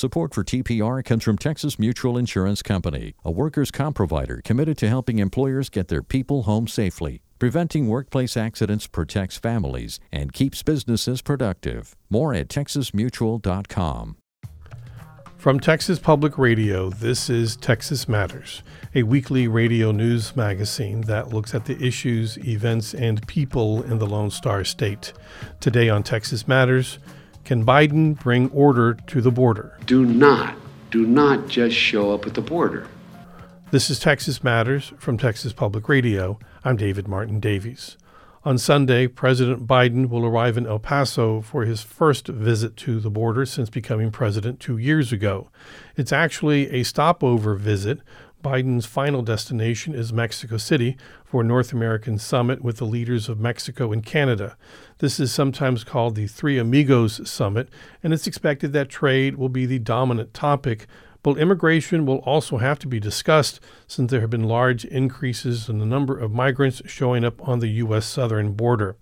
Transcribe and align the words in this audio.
Support 0.00 0.32
for 0.32 0.42
TPR 0.42 1.04
comes 1.04 1.22
from 1.24 1.36
Texas 1.36 1.78
Mutual 1.78 2.16
Insurance 2.16 2.62
Company, 2.62 3.12
a 3.22 3.30
workers' 3.30 3.70
comp 3.70 3.96
provider 3.96 4.40
committed 4.42 4.78
to 4.78 4.88
helping 4.88 5.18
employers 5.18 5.68
get 5.68 5.88
their 5.88 6.02
people 6.02 6.44
home 6.44 6.68
safely. 6.68 7.20
Preventing 7.38 7.86
workplace 7.86 8.34
accidents 8.34 8.86
protects 8.86 9.36
families 9.36 10.00
and 10.10 10.32
keeps 10.32 10.62
businesses 10.62 11.20
productive. 11.20 11.96
More 12.08 12.32
at 12.32 12.48
texasmutual.com. 12.48 14.16
From 15.36 15.60
Texas 15.60 15.98
Public 15.98 16.38
Radio, 16.38 16.88
this 16.88 17.28
is 17.28 17.54
Texas 17.56 18.08
Matters, 18.08 18.62
a 18.94 19.02
weekly 19.02 19.48
radio 19.48 19.92
news 19.92 20.34
magazine 20.34 21.02
that 21.02 21.28
looks 21.28 21.54
at 21.54 21.66
the 21.66 21.78
issues, 21.78 22.38
events, 22.38 22.94
and 22.94 23.26
people 23.26 23.82
in 23.82 23.98
the 23.98 24.06
Lone 24.06 24.30
Star 24.30 24.64
State. 24.64 25.12
Today 25.60 25.90
on 25.90 26.02
Texas 26.02 26.48
Matters, 26.48 26.98
can 27.50 27.66
Biden 27.66 28.16
bring 28.16 28.48
order 28.52 28.94
to 28.94 29.20
the 29.20 29.32
border? 29.32 29.76
Do 29.84 30.04
not, 30.04 30.54
do 30.92 31.04
not 31.04 31.48
just 31.48 31.74
show 31.74 32.14
up 32.14 32.24
at 32.24 32.34
the 32.34 32.40
border. 32.40 32.86
This 33.72 33.90
is 33.90 33.98
Texas 33.98 34.44
Matters 34.44 34.92
from 34.98 35.18
Texas 35.18 35.52
Public 35.52 35.88
Radio. 35.88 36.38
I'm 36.62 36.76
David 36.76 37.08
Martin 37.08 37.40
Davies. 37.40 37.96
On 38.44 38.56
Sunday, 38.56 39.08
President 39.08 39.66
Biden 39.66 40.08
will 40.08 40.24
arrive 40.24 40.56
in 40.56 40.64
El 40.64 40.78
Paso 40.78 41.40
for 41.40 41.64
his 41.64 41.82
first 41.82 42.28
visit 42.28 42.76
to 42.76 43.00
the 43.00 43.10
border 43.10 43.44
since 43.44 43.68
becoming 43.68 44.12
president 44.12 44.60
two 44.60 44.78
years 44.78 45.12
ago. 45.12 45.50
It's 45.96 46.12
actually 46.12 46.70
a 46.70 46.84
stopover 46.84 47.56
visit. 47.56 47.98
Biden's 48.42 48.86
final 48.86 49.22
destination 49.22 49.94
is 49.94 50.12
Mexico 50.12 50.56
City 50.56 50.96
for 51.24 51.42
a 51.42 51.44
North 51.44 51.72
American 51.72 52.18
summit 52.18 52.62
with 52.62 52.78
the 52.78 52.86
leaders 52.86 53.28
of 53.28 53.38
Mexico 53.38 53.92
and 53.92 54.04
Canada. 54.04 54.56
This 54.98 55.20
is 55.20 55.32
sometimes 55.32 55.84
called 55.84 56.14
the 56.14 56.26
Three 56.26 56.58
Amigos 56.58 57.28
Summit, 57.28 57.68
and 58.02 58.12
it's 58.12 58.26
expected 58.26 58.72
that 58.72 58.88
trade 58.88 59.36
will 59.36 59.48
be 59.48 59.66
the 59.66 59.78
dominant 59.78 60.32
topic 60.32 60.86
but 61.22 61.38
immigration 61.38 62.06
will 62.06 62.18
also 62.18 62.58
have 62.58 62.78
to 62.78 62.88
be 62.88 62.98
discussed 62.98 63.60
since 63.86 64.10
there 64.10 64.20
have 64.20 64.30
been 64.30 64.44
large 64.44 64.84
increases 64.86 65.68
in 65.68 65.78
the 65.78 65.86
number 65.86 66.18
of 66.18 66.32
migrants 66.32 66.80
showing 66.86 67.24
up 67.24 67.46
on 67.46 67.58
the 67.58 67.68
U.S. 67.68 68.06
southern 68.06 68.52
border. 68.52 68.96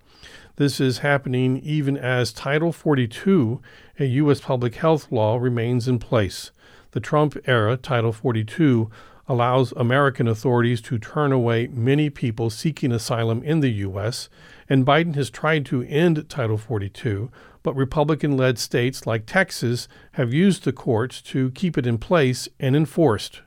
This 0.57 0.81
is 0.81 0.99
happening 0.99 1.59
even 1.59 1.97
as 1.97 2.33
Title 2.33 2.73
42, 2.73 3.61
a 4.01 4.05
U.S. 4.05 4.41
public 4.41 4.75
health 4.77 5.13
law, 5.13 5.37
remains 5.37 5.87
in 5.87 6.01
place. 6.01 6.51
The 6.91 7.01
Trump 7.01 7.37
era 7.47 7.77
Title 7.77 8.13
42 8.13 8.91
allows 9.29 9.73
American 9.73 10.27
authorities 10.27 10.81
to 10.81 10.99
turn 10.99 11.31
away 11.31 11.69
many 11.69 12.09
people 12.09 12.49
seeking 12.49 12.91
asylum 12.91 13.43
in 13.43 13.61
the 13.61 13.71
U.S., 13.71 14.29
and 14.69 14.87
Biden 14.87 15.15
has 15.15 15.31
tried 15.31 15.67
to 15.67 15.83
end 15.83 16.29
Title 16.29 16.59
42, 16.59 17.31
but 17.63 17.77
Republican 17.77 18.37
led 18.37 18.59
states 18.59 19.07
like 19.07 19.27
Texas 19.27 19.87
have 20.13 20.33
used 20.33 20.65
the 20.65 20.73
courts 20.73 21.21
to 21.23 21.51
keep 21.51 21.77
it 21.77 21.87
in 21.87 21.99
place 21.99 22.49
and 22.59 22.75
enforced. 22.75 23.43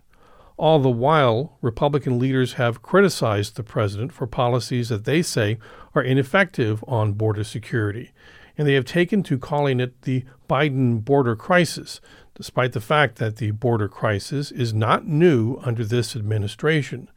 All 0.58 0.78
the 0.78 0.90
while, 0.90 1.58
Republican 1.62 2.20
leaders 2.20 2.54
have 2.54 2.84
criticized 2.84 3.56
the 3.56 3.64
president 3.64 4.12
for 4.14 4.28
policies 4.28 4.90
that 4.90 5.06
they 5.06 5.24
say 5.24 5.58
are 5.96 6.04
ineffective 6.04 6.84
on 6.88 7.14
border 7.14 7.44
security, 7.44 8.12
and 8.58 8.68
they 8.68 8.76
have 8.76 8.86
taken 8.86 9.24
to 9.24 9.40
calling 9.40 9.80
it 9.80 10.04
the 10.04 10.24
Biden 10.48 11.04
border 11.04 11.36
crisis, 11.36 12.00
despite 12.42 12.72
the 12.72 12.81
fact 12.81 13.20
that 13.20 13.36
the 13.36 13.52
border 13.52 13.88
crisis 13.88 14.52
is 14.52 14.73
not 14.73 15.06
new 15.06 15.58
under 15.61 15.86
this 15.86 16.16
administration, 16.16 17.08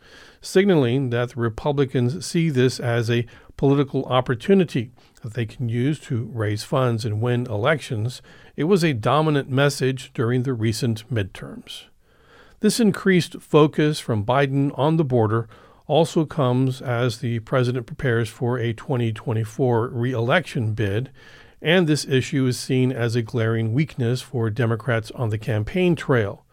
signaling 0.42 1.08
that 1.08 1.30
the 1.30 1.40
Republicans 1.40 2.26
see 2.26 2.50
this 2.50 2.78
as 2.78 3.10
a 3.10 3.24
political 3.56 4.04
opportunity 4.04 4.90
that 5.22 5.32
they 5.32 5.46
can 5.46 5.66
use 5.66 5.98
to 5.98 6.30
raise 6.34 6.62
funds 6.62 7.06
and 7.06 7.22
win 7.22 7.46
elections, 7.46 8.20
it 8.54 8.64
was 8.64 8.84
a 8.84 8.92
dominant 8.92 9.48
message 9.48 10.12
during 10.12 10.42
the 10.42 10.52
recent 10.52 11.10
midterms. 11.10 11.84
This 12.60 12.78
increased 12.78 13.40
focus 13.40 13.98
from 13.98 14.26
Biden 14.26 14.78
on 14.78 14.98
the 14.98 15.04
border 15.04 15.48
also 15.86 16.26
comes 16.26 16.82
as 16.82 17.20
the 17.20 17.38
president 17.40 17.86
prepares 17.86 18.28
for 18.28 18.58
a 18.58 18.74
2024 18.74 19.88
reelection 19.88 20.74
bid, 20.74 21.10
and 21.64 21.86
this 21.86 22.04
issue 22.04 22.46
is 22.46 22.58
seen 22.58 22.92
as 22.92 23.16
a 23.16 23.22
glaring 23.22 23.72
weakness 23.72 24.20
for 24.20 24.50
Democrats 24.50 25.10
on 25.12 25.30
the 25.30 25.38
campaign 25.38 25.96
trail. 25.96 26.44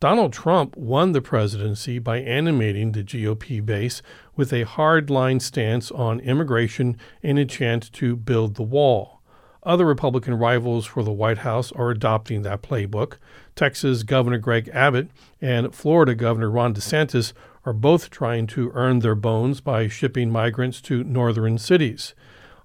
Donald 0.00 0.32
Trump 0.32 0.76
won 0.76 1.12
the 1.12 1.22
presidency 1.22 2.00
by 2.00 2.18
animating 2.18 2.92
the 2.92 3.04
GOP 3.04 3.64
base 3.64 4.02
with 4.34 4.52
a 4.52 4.64
hardline 4.64 5.40
stance 5.40 5.90
on 5.92 6.20
immigration 6.20 6.98
and 7.22 7.38
a 7.38 7.46
chant 7.46 7.92
to 7.92 8.16
build 8.16 8.56
the 8.56 8.62
wall. 8.62 9.22
Other 9.62 9.86
Republican 9.86 10.34
rivals 10.34 10.84
for 10.84 11.02
the 11.02 11.12
White 11.12 11.38
House 11.38 11.70
are 11.72 11.90
adopting 11.90 12.42
that 12.42 12.62
playbook. 12.62 13.14
Texas 13.54 14.02
Governor 14.02 14.38
Greg 14.38 14.68
Abbott 14.72 15.08
and 15.40 15.74
Florida 15.74 16.14
Governor 16.14 16.50
Ron 16.50 16.74
DeSantis 16.74 17.32
are 17.64 17.72
both 17.72 18.10
trying 18.10 18.46
to 18.48 18.70
earn 18.74 18.98
their 18.98 19.14
bones 19.14 19.60
by 19.60 19.88
shipping 19.88 20.30
migrants 20.30 20.80
to 20.82 21.04
northern 21.04 21.56
cities. 21.56 22.14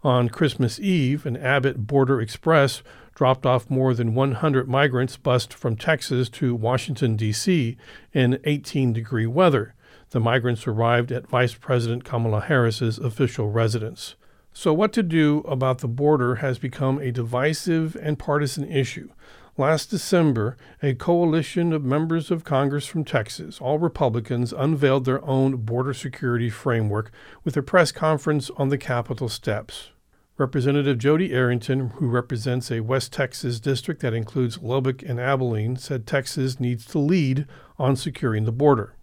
On 0.04 0.30
Christmas 0.30 0.80
Eve, 0.80 1.28
an 1.28 1.38
Abbott 1.38 1.86
Border 1.86 2.20
Express 2.20 2.82
dropped 3.14 3.46
off 3.46 3.70
more 3.70 3.94
than 3.94 4.16
100 4.16 4.68
migrants 4.68 5.16
bused 5.16 5.54
from 5.54 5.76
Texas 5.76 6.28
to 6.30 6.56
Washington, 6.56 7.16
D.C. 7.16 7.78
in 8.12 8.40
18 8.44 8.94
degree 8.94 9.28
weather. 9.28 9.76
The 10.10 10.20
migrants 10.20 10.66
arrived 10.66 11.12
at 11.12 11.28
Vice 11.28 11.54
President 11.54 12.04
Kamala 12.04 12.42
Harris's 12.42 12.98
official 12.98 13.52
residence. 13.52 14.16
So, 14.54 14.74
what 14.74 14.92
to 14.94 15.04
do 15.04 15.40
about 15.48 15.80
the 15.80 15.88
border 15.88 16.36
has 16.36 16.58
become 16.58 16.98
a 16.98 17.12
divisive 17.12 17.96
and 17.96 18.18
partisan 18.18 18.70
issue. 18.70 19.10
Last 19.58 19.88
December, 19.88 20.56
a 20.82 20.94
coalition 20.94 21.74
of 21.74 21.84
members 21.84 22.32
of 22.32 22.46
Congress 22.46 22.86
from 22.86 23.04
Texas, 23.04 23.60
all 23.60 23.80
Republicans, 23.80 24.54
unveiled 24.54 25.04
their 25.04 25.24
own 25.26 25.58
border 25.58 25.94
security 25.94 26.50
framework 26.50 27.12
with 27.44 27.58
a 27.58 27.62
press 27.62 27.92
conference 27.92 28.50
on 28.56 28.70
the 28.70 28.78
Capitol 28.78 29.28
steps. 29.28 29.90
Representative 30.38 30.98
Jodey 30.98 31.34
Arrington, 31.34 31.90
who 31.90 32.08
represents 32.08 32.72
a 32.72 32.80
West 32.80 33.12
Texas 33.12 33.60
district 33.60 34.02
that 34.02 34.14
includes 34.14 34.62
Lubbock 34.62 35.04
and 35.04 35.20
Abilene, 35.20 35.76
said 35.76 36.08
Texas 36.08 36.58
needs 36.58 36.86
to 36.86 36.98
lead 36.98 37.46
on 37.78 37.98
securing 37.98 38.46
the 38.46 38.54
border. 38.54 38.96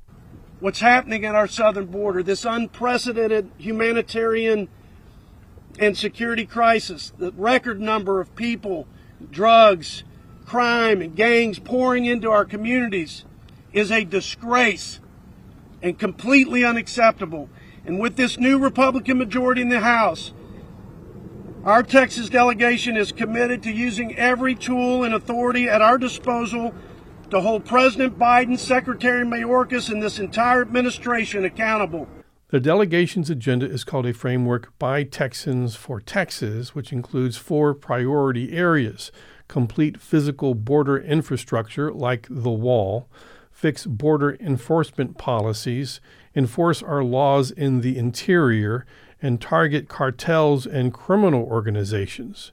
What's 0.61 0.81
happening 0.81 1.27
at 1.27 1.35
our 1.35 1.47
southern 1.47 1.87
border, 1.87 2.23
this 2.23 2.47
unprecedented 2.47 3.51
humanitarian 3.59 4.69
and 5.79 5.97
security 5.97 6.47
crisis, 6.47 7.13
the 7.19 7.33
record 7.33 7.81
number 7.81 8.21
of 8.21 8.35
people, 8.35 8.89
drugs, 9.31 10.05
crime, 10.49 11.03
and 11.03 11.15
gangs 11.15 11.59
pouring 11.59 12.07
into 12.07 12.31
our 12.31 12.45
communities 12.45 13.25
is 13.73 13.93
a 13.93 14.03
disgrace 14.05 14.99
and 15.83 15.99
completely 15.99 16.65
unacceptable. 16.65 17.51
And 17.85 18.01
with 18.01 18.17
this 18.17 18.39
new 18.39 18.59
Republican 18.59 19.19
majority 19.19 19.61
in 19.61 19.69
the 19.69 19.81
House, 19.81 20.33
our 21.65 21.83
Texas 21.83 22.31
delegation 22.31 22.97
is 22.97 23.13
committed 23.13 23.63
to 23.65 23.71
using 23.71 24.17
every 24.17 24.55
tool 24.55 25.05
and 25.05 25.13
authority 25.15 25.69
at 25.69 25.83
our 25.83 25.99
disposal 25.99 26.73
to 27.31 27.41
hold 27.41 27.67
President 27.67 28.19
Biden, 28.19 28.59
Secretary 28.59 29.25
Mayorkas, 29.25 29.91
and 29.91 30.03
this 30.03 30.19
entire 30.19 30.63
administration 30.63 31.45
accountable. 31.45 32.09
The 32.51 32.61
delegation's 32.61 33.29
agenda 33.29 33.69
is 33.71 33.85
called 33.85 34.07
a 34.07 34.15
framework 34.15 34.73
by 34.79 35.03
Texans 35.03 35.77
for 35.77 36.01
Texas, 36.01 36.75
which 36.75 36.91
includes 36.91 37.37
four 37.37 37.75
priority 37.75 38.53
areas 38.57 39.13
complete 39.49 40.01
physical 40.01 40.55
border 40.55 40.99
infrastructure 40.99 41.93
like 41.93 42.27
the 42.31 42.51
wall, 42.51 43.09
fix 43.51 43.87
border 43.87 44.37
enforcement 44.39 45.19
policies, 45.19 46.01
enforce 46.35 46.83
our 46.83 47.03
laws 47.03 47.51
in 47.51 47.81
the 47.81 47.99
interior, 47.99 48.87
and 49.21 49.41
target 49.41 49.89
cartels 49.89 50.67
and 50.67 50.95
criminal 50.95 51.43
organizations. 51.43 52.53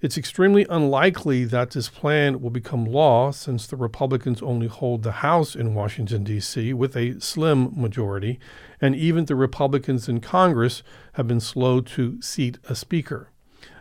It's 0.00 0.16
extremely 0.16 0.64
unlikely 0.70 1.44
that 1.46 1.72
this 1.72 1.88
plan 1.88 2.40
will 2.40 2.50
become 2.50 2.84
law 2.84 3.32
since 3.32 3.66
the 3.66 3.76
Republicans 3.76 4.40
only 4.40 4.68
hold 4.68 5.02
the 5.02 5.10
House 5.10 5.56
in 5.56 5.74
Washington, 5.74 6.22
D.C., 6.22 6.72
with 6.72 6.96
a 6.96 7.20
slim 7.20 7.72
majority, 7.74 8.38
and 8.80 8.94
even 8.94 9.24
the 9.24 9.34
Republicans 9.34 10.08
in 10.08 10.20
Congress 10.20 10.84
have 11.14 11.26
been 11.26 11.40
slow 11.40 11.80
to 11.80 12.22
seat 12.22 12.58
a 12.68 12.76
speaker. 12.76 13.30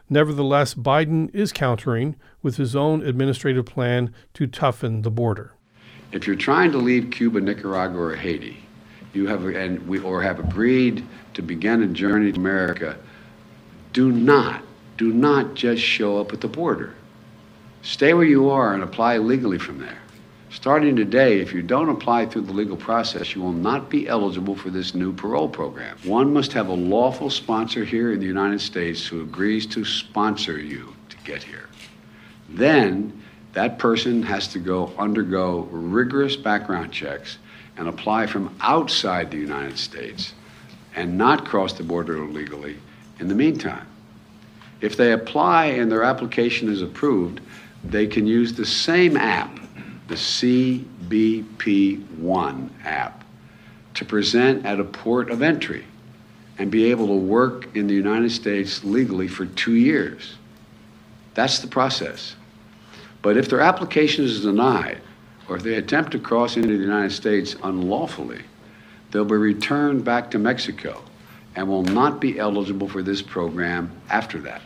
Nevertheless, 0.09 0.73
Biden 0.73 1.33
is 1.33 1.51
countering 1.51 2.15
with 2.41 2.57
his 2.57 2.75
own 2.75 3.01
administrative 3.05 3.65
plan 3.65 4.13
to 4.33 4.47
toughen 4.47 5.01
the 5.01 5.11
border. 5.11 5.53
If 6.11 6.25
you're 6.25 6.37
trying 6.37 6.71
to 6.71 6.77
leave 6.77 7.11
Cuba, 7.11 7.41
Nicaragua, 7.41 7.99
or 7.99 8.15
Haiti, 8.15 8.57
you 9.13 9.27
have 9.27 9.43
and 9.45 9.85
we 9.87 9.99
or 9.99 10.21
have 10.21 10.39
agreed 10.39 11.05
to 11.33 11.41
begin 11.41 11.83
a 11.83 11.87
journey 11.87 12.31
to 12.31 12.39
America, 12.39 12.97
do 13.91 14.11
not, 14.11 14.61
do 14.95 15.11
not 15.11 15.55
just 15.55 15.81
show 15.81 16.21
up 16.21 16.31
at 16.31 16.39
the 16.39 16.47
border. 16.47 16.93
Stay 17.81 18.13
where 18.13 18.25
you 18.25 18.49
are 18.49 18.73
and 18.73 18.83
apply 18.83 19.17
legally 19.17 19.57
from 19.57 19.79
there. 19.79 19.97
Starting 20.57 20.95
today, 20.95 21.39
if 21.39 21.53
you 21.53 21.61
don't 21.61 21.87
apply 21.87 22.25
through 22.25 22.41
the 22.41 22.51
legal 22.51 22.75
process, 22.75 23.35
you 23.35 23.41
will 23.43 23.53
not 23.53 23.91
be 23.91 24.07
eligible 24.07 24.55
for 24.55 24.71
this 24.71 24.95
new 24.95 25.13
parole 25.13 25.47
program. 25.47 25.95
One 26.03 26.33
must 26.33 26.51
have 26.53 26.67
a 26.67 26.73
lawful 26.73 27.29
sponsor 27.29 27.85
here 27.85 28.11
in 28.11 28.19
the 28.19 28.25
United 28.25 28.59
States 28.59 29.05
who 29.05 29.21
agrees 29.21 29.67
to 29.67 29.85
sponsor 29.85 30.59
you 30.59 30.95
to 31.09 31.17
get 31.17 31.43
here. 31.43 31.69
Then 32.49 33.21
that 33.53 33.77
person 33.77 34.23
has 34.23 34.47
to 34.47 34.57
go 34.57 34.91
undergo 34.97 35.69
rigorous 35.71 36.35
background 36.35 36.91
checks 36.91 37.37
and 37.77 37.87
apply 37.87 38.25
from 38.25 38.53
outside 38.59 39.29
the 39.29 39.37
United 39.37 39.77
States 39.77 40.33
and 40.95 41.19
not 41.19 41.45
cross 41.45 41.73
the 41.73 41.83
border 41.83 42.17
illegally 42.17 42.77
in 43.19 43.27
the 43.27 43.35
meantime. 43.35 43.85
If 44.81 44.97
they 44.97 45.11
apply 45.11 45.65
and 45.65 45.91
their 45.91 46.03
application 46.03 46.67
is 46.67 46.81
approved, 46.81 47.41
they 47.83 48.07
can 48.07 48.25
use 48.25 48.53
the 48.53 48.65
same 48.65 49.15
app, 49.15 49.59
the 50.07 50.15
CBP1 50.15 52.69
app, 52.83 53.23
to 53.93 54.05
present 54.05 54.65
at 54.65 54.79
a 54.79 54.83
port 54.83 55.29
of 55.29 55.41
entry 55.41 55.85
and 56.57 56.71
be 56.71 56.89
able 56.91 57.07
to 57.07 57.15
work 57.15 57.75
in 57.75 57.87
the 57.87 57.93
United 57.93 58.31
States 58.31 58.83
legally 58.83 59.27
for 59.27 59.45
two 59.45 59.75
years. 59.75 60.35
That's 61.33 61.59
the 61.59 61.67
process. 61.67 62.35
But 63.21 63.37
if 63.37 63.49
their 63.49 63.61
application 63.61 64.25
is 64.25 64.41
denied, 64.41 65.01
or 65.49 65.57
if 65.57 65.63
they 65.63 65.75
attempt 65.75 66.11
to 66.11 66.19
cross 66.19 66.55
into 66.55 66.69
the 66.69 66.83
United 66.83 67.11
States 67.11 67.55
unlawfully, 67.63 68.41
they'll 69.11 69.25
be 69.25 69.35
returned 69.35 70.03
back 70.03 70.31
to 70.31 70.39
Mexico 70.39 71.03
and 71.55 71.67
will 71.67 71.83
not 71.83 72.19
be 72.19 72.39
eligible 72.39 72.87
for 72.87 73.01
this 73.01 73.21
program 73.21 73.91
after 74.09 74.39
that. 74.41 74.61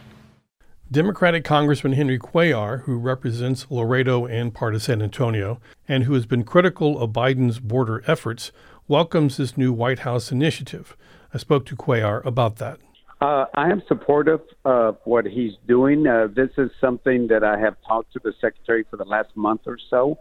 Democratic 0.91 1.45
Congressman 1.45 1.93
Henry 1.93 2.19
Cuellar, 2.19 2.81
who 2.81 2.97
represents 2.97 3.65
Laredo 3.69 4.25
and 4.25 4.53
part 4.53 4.75
of 4.75 4.83
San 4.83 5.01
Antonio, 5.01 5.61
and 5.88 6.03
who 6.03 6.13
has 6.15 6.25
been 6.25 6.43
critical 6.43 6.99
of 6.99 7.11
Biden's 7.11 7.59
border 7.59 8.03
efforts, 8.07 8.51
welcomes 8.89 9.38
this 9.38 9.55
new 9.55 9.71
White 9.71 9.99
House 9.99 10.33
initiative. 10.33 10.97
I 11.33 11.38
spoke 11.38 11.65
to 11.67 11.77
Cuellar 11.77 12.25
about 12.25 12.57
that. 12.57 12.79
Uh, 13.21 13.45
I 13.53 13.69
am 13.69 13.81
supportive 13.88 14.41
of 14.65 14.97
what 15.05 15.25
he's 15.25 15.53
doing. 15.65 16.07
Uh, 16.07 16.27
this 16.35 16.49
is 16.57 16.69
something 16.81 17.27
that 17.27 17.41
I 17.41 17.57
have 17.57 17.77
talked 17.88 18.11
to 18.11 18.19
the 18.21 18.33
secretary 18.41 18.83
for 18.89 18.97
the 18.97 19.05
last 19.05 19.29
month 19.33 19.61
or 19.67 19.77
so, 19.89 20.17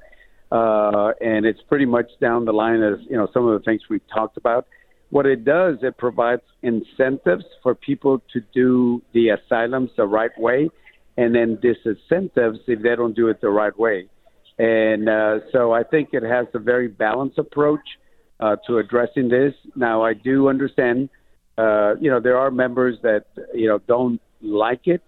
uh, 0.52 1.14
and 1.20 1.46
it's 1.46 1.62
pretty 1.62 1.86
much 1.86 2.12
down 2.20 2.44
the 2.44 2.52
line 2.52 2.80
as 2.80 3.00
you 3.10 3.16
know 3.16 3.26
some 3.34 3.44
of 3.44 3.58
the 3.58 3.64
things 3.64 3.80
we've 3.90 4.06
talked 4.14 4.36
about. 4.36 4.68
What 5.10 5.26
it 5.26 5.44
does, 5.44 5.78
it 5.82 5.98
provides 5.98 6.42
incentives 6.62 7.44
for 7.62 7.74
people 7.74 8.22
to 8.32 8.40
do 8.54 9.02
the 9.12 9.30
asylums 9.30 9.90
the 9.96 10.06
right 10.06 10.36
way, 10.38 10.70
and 11.16 11.34
then 11.34 11.58
disincentives 11.58 12.60
if 12.66 12.82
they 12.82 12.96
don't 12.96 13.14
do 13.14 13.28
it 13.28 13.40
the 13.40 13.50
right 13.50 13.76
way. 13.78 14.08
And 14.58 15.08
uh, 15.08 15.40
so 15.52 15.72
I 15.72 15.82
think 15.82 16.10
it 16.12 16.22
has 16.22 16.46
a 16.54 16.58
very 16.58 16.88
balanced 16.88 17.38
approach 17.38 17.80
uh, 18.38 18.56
to 18.66 18.78
addressing 18.78 19.28
this. 19.28 19.54
Now, 19.74 20.02
I 20.02 20.14
do 20.14 20.48
understand 20.48 21.08
uh, 21.60 21.94
you 22.00 22.10
know, 22.10 22.20
there 22.20 22.38
are 22.38 22.50
members 22.50 22.96
that 23.02 23.26
you 23.54 23.68
know 23.68 23.78
don't 23.86 24.20
like 24.40 24.86
it, 24.86 25.02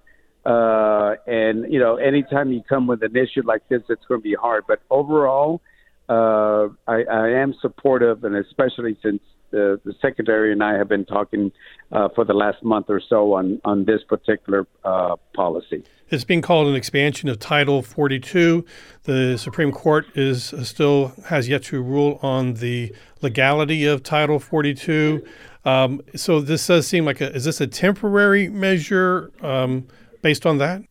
uh, 0.44 1.14
and 1.26 1.72
you 1.72 1.78
know, 1.78 1.96
anytime 1.96 2.52
you 2.52 2.62
come 2.68 2.86
with 2.86 3.02
an 3.02 3.16
issue 3.16 3.42
like 3.44 3.66
this, 3.68 3.82
it's 3.88 4.04
going 4.06 4.20
to 4.20 4.22
be 4.22 4.34
hard. 4.34 4.64
But 4.68 4.80
overall, 4.90 5.62
uh, 6.08 6.68
I, 6.86 7.04
I 7.10 7.28
am 7.42 7.54
supportive, 7.62 8.24
and 8.24 8.36
especially 8.36 8.98
since 9.02 9.22
the, 9.52 9.80
the 9.84 9.94
secretary 10.02 10.50
and 10.50 10.62
I 10.62 10.74
have 10.76 10.88
been 10.88 11.04
talking 11.04 11.52
uh, 11.92 12.08
for 12.14 12.24
the 12.24 12.34
last 12.34 12.64
month 12.64 12.86
or 12.88 13.00
so 13.00 13.34
on 13.34 13.60
on 13.64 13.84
this 13.84 14.02
particular 14.08 14.66
uh, 14.84 15.16
policy. 15.34 15.84
It's 16.10 16.24
being 16.24 16.42
called 16.42 16.66
an 16.66 16.74
expansion 16.74 17.28
of 17.28 17.38
Title 17.38 17.80
42. 17.80 18.64
The 19.04 19.38
Supreme 19.38 19.70
Court 19.70 20.06
is 20.16 20.52
uh, 20.52 20.64
still 20.64 21.12
has 21.26 21.48
yet 21.48 21.62
to 21.64 21.80
rule 21.80 22.18
on 22.22 22.54
the 22.54 22.92
legality 23.20 23.86
of 23.86 24.02
Title 24.02 24.40
42. 24.40 25.24
Um, 25.64 26.02
so 26.16 26.40
this 26.40 26.66
does 26.66 26.88
seem 26.88 27.04
like 27.04 27.20
a 27.20 27.32
is 27.32 27.44
this 27.44 27.60
a 27.60 27.66
temporary 27.66 28.48
measure 28.48 29.30
um, 29.42 29.86
based 30.22 30.44
on 30.44 30.58
that? 30.58 30.82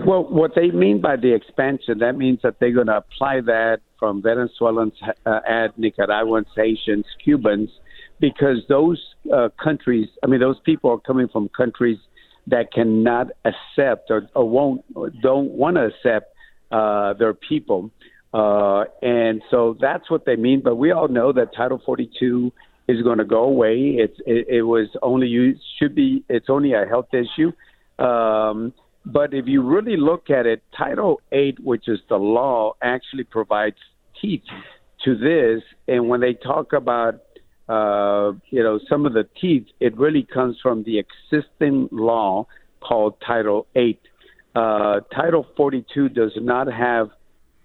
Well, 0.00 0.24
what 0.24 0.54
they 0.56 0.70
mean 0.70 1.00
by 1.00 1.16
the 1.16 1.32
expansion, 1.32 1.98
that 1.98 2.16
means 2.16 2.40
that 2.42 2.58
they're 2.58 2.72
going 2.72 2.88
to 2.88 2.96
apply 2.96 3.42
that 3.42 3.78
from 3.98 4.22
Venezuelans, 4.22 4.94
uh, 5.24 5.40
add 5.46 5.72
Nicaraguans, 5.76 6.48
Haitians, 6.56 7.06
Cubans, 7.22 7.70
because 8.20 8.58
those 8.68 9.02
uh, 9.32 9.48
countries, 9.62 10.08
I 10.22 10.26
mean, 10.26 10.40
those 10.40 10.60
people 10.64 10.90
are 10.90 10.98
coming 10.98 11.28
from 11.28 11.48
countries 11.48 11.98
that 12.46 12.72
cannot 12.72 13.28
accept 13.44 14.10
or, 14.10 14.28
or 14.34 14.48
won't 14.48 14.84
or 14.94 15.10
don't 15.10 15.50
want 15.50 15.76
to 15.76 15.86
accept 15.86 16.34
uh, 16.70 17.14
their 17.14 17.34
people. 17.34 17.90
Uh, 18.32 18.84
and 19.00 19.42
so 19.50 19.76
that's 19.80 20.10
what 20.10 20.26
they 20.26 20.36
mean. 20.36 20.60
But 20.62 20.76
we 20.76 20.90
all 20.90 21.08
know 21.08 21.32
that 21.32 21.54
Title 21.54 21.80
42 21.84 22.52
is 22.88 23.02
going 23.02 23.18
to 23.18 23.24
go 23.24 23.44
away. 23.44 23.96
It's 23.98 24.18
it, 24.26 24.48
it 24.48 24.62
was 24.62 24.88
only 25.02 25.28
used 25.28 25.60
should 25.78 25.94
be 25.94 26.24
it's 26.28 26.50
only 26.50 26.74
a 26.74 26.84
health 26.84 27.08
issue. 27.12 27.52
Um, 28.04 28.74
but 29.06 29.34
if 29.34 29.46
you 29.46 29.62
really 29.62 29.96
look 29.96 30.30
at 30.30 30.46
it, 30.46 30.62
Title 30.76 31.20
Eight, 31.32 31.58
which 31.62 31.88
is 31.88 32.00
the 32.08 32.16
law, 32.16 32.72
actually 32.82 33.24
provides 33.24 33.76
teeth 34.20 34.42
to 35.04 35.16
this. 35.16 35.62
And 35.86 36.08
when 36.08 36.20
they 36.20 36.34
talk 36.34 36.72
about 36.72 37.20
uh, 37.68 38.32
you 38.50 38.62
know 38.62 38.78
some 38.88 39.06
of 39.06 39.12
the 39.12 39.26
teeth, 39.40 39.66
it 39.80 39.96
really 39.96 40.22
comes 40.22 40.56
from 40.62 40.84
the 40.84 40.98
existing 40.98 41.88
law 41.90 42.46
called 42.80 43.14
Title 43.26 43.66
Eight. 43.74 44.00
Uh, 44.54 45.00
Title 45.12 45.46
42 45.56 46.10
does 46.10 46.32
not 46.36 46.72
have 46.72 47.10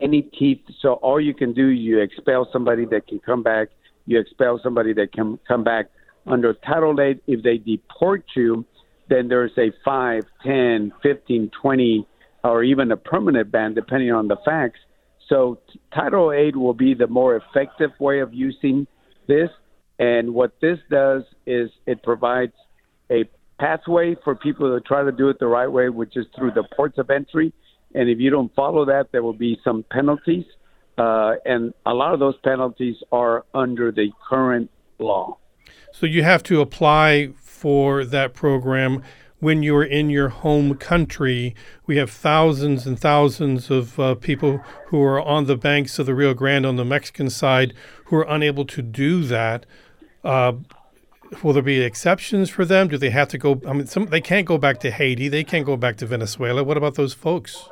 any 0.01 0.21
teeth, 0.21 0.61
so 0.81 0.93
all 0.93 1.19
you 1.19 1.33
can 1.33 1.53
do 1.53 1.67
you 1.67 1.99
expel 1.99 2.47
somebody 2.51 2.85
that 2.85 3.07
can 3.07 3.19
come 3.19 3.43
back 3.43 3.69
you 4.09 4.19
expel 4.19 4.59
somebody 4.63 4.91
that 4.93 5.13
can 5.13 5.37
come 5.47 5.63
back 5.63 5.85
under 6.25 6.55
Title 6.55 6.99
8. 6.99 7.21
If 7.27 7.43
they 7.43 7.57
deport 7.57 8.25
you, 8.35 8.65
then 9.07 9.27
there's 9.27 9.51
a 9.55 9.71
5, 9.85 10.23
10, 10.43 10.91
15, 11.03 11.51
20, 11.61 12.07
or 12.43 12.63
even 12.63 12.91
a 12.91 12.97
permanent 12.97 13.51
ban, 13.51 13.75
depending 13.75 14.11
on 14.11 14.27
the 14.27 14.37
facts. 14.43 14.79
So 15.27 15.59
Title 15.93 16.31
8 16.31 16.55
will 16.55 16.73
be 16.73 16.95
the 16.95 17.05
more 17.05 17.35
effective 17.35 17.91
way 17.99 18.19
of 18.19 18.33
using 18.33 18.87
this. 19.27 19.49
And 19.99 20.33
what 20.33 20.53
this 20.61 20.79
does 20.89 21.23
is 21.45 21.69
it 21.85 22.01
provides 22.01 22.53
a 23.11 23.25
pathway 23.59 24.15
for 24.23 24.33
people 24.33 24.73
to 24.73 24.81
try 24.81 25.03
to 25.03 25.11
do 25.11 25.29
it 25.29 25.37
the 25.39 25.47
right 25.47 25.67
way, 25.67 25.89
which 25.89 26.15
is 26.15 26.25
through 26.35 26.51
the 26.51 26.63
ports 26.75 26.97
of 26.97 27.09
entry. 27.09 27.53
And 27.93 28.09
if 28.09 28.19
you 28.19 28.29
don't 28.29 28.53
follow 28.55 28.85
that, 28.85 29.11
there 29.11 29.21
will 29.21 29.33
be 29.33 29.59
some 29.63 29.83
penalties. 29.91 30.45
Uh, 30.97 31.33
and 31.45 31.73
a 31.85 31.93
lot 31.93 32.13
of 32.13 32.19
those 32.19 32.35
penalties 32.43 32.95
are 33.11 33.45
under 33.53 33.91
the 33.91 34.09
current 34.29 34.69
law. 34.99 35.37
So 35.91 36.05
you 36.05 36.23
have 36.23 36.43
to 36.43 36.61
apply 36.61 37.31
for 37.35 38.05
that 38.05 38.33
program 38.33 39.03
when 39.39 39.63
you're 39.63 39.83
in 39.83 40.09
your 40.09 40.29
home 40.29 40.75
country. 40.75 41.55
We 41.85 41.97
have 41.97 42.09
thousands 42.09 42.85
and 42.85 42.99
thousands 42.99 43.71
of 43.71 43.99
uh, 43.99 44.15
people 44.15 44.57
who 44.87 45.01
are 45.01 45.21
on 45.21 45.45
the 45.45 45.55
banks 45.55 45.99
of 45.99 46.05
the 46.05 46.13
Rio 46.13 46.33
Grande 46.33 46.65
on 46.65 46.75
the 46.75 46.85
Mexican 46.85 47.29
side 47.29 47.73
who 48.05 48.17
are 48.17 48.27
unable 48.27 48.65
to 48.65 48.81
do 48.81 49.23
that. 49.23 49.65
Uh, 50.23 50.53
will 51.43 51.53
there 51.53 51.63
be 51.63 51.81
exceptions 51.81 52.49
for 52.49 52.65
them? 52.65 52.87
Do 52.87 52.97
they 52.97 53.09
have 53.09 53.27
to 53.29 53.37
go? 53.37 53.61
I 53.67 53.73
mean, 53.73 53.87
some, 53.87 54.07
they 54.07 54.21
can't 54.21 54.45
go 54.45 54.57
back 54.57 54.79
to 54.81 54.91
Haiti. 54.91 55.29
They 55.29 55.43
can't 55.43 55.65
go 55.65 55.77
back 55.77 55.97
to 55.97 56.05
Venezuela. 56.05 56.63
What 56.63 56.77
about 56.77 56.95
those 56.95 57.13
folks? 57.13 57.69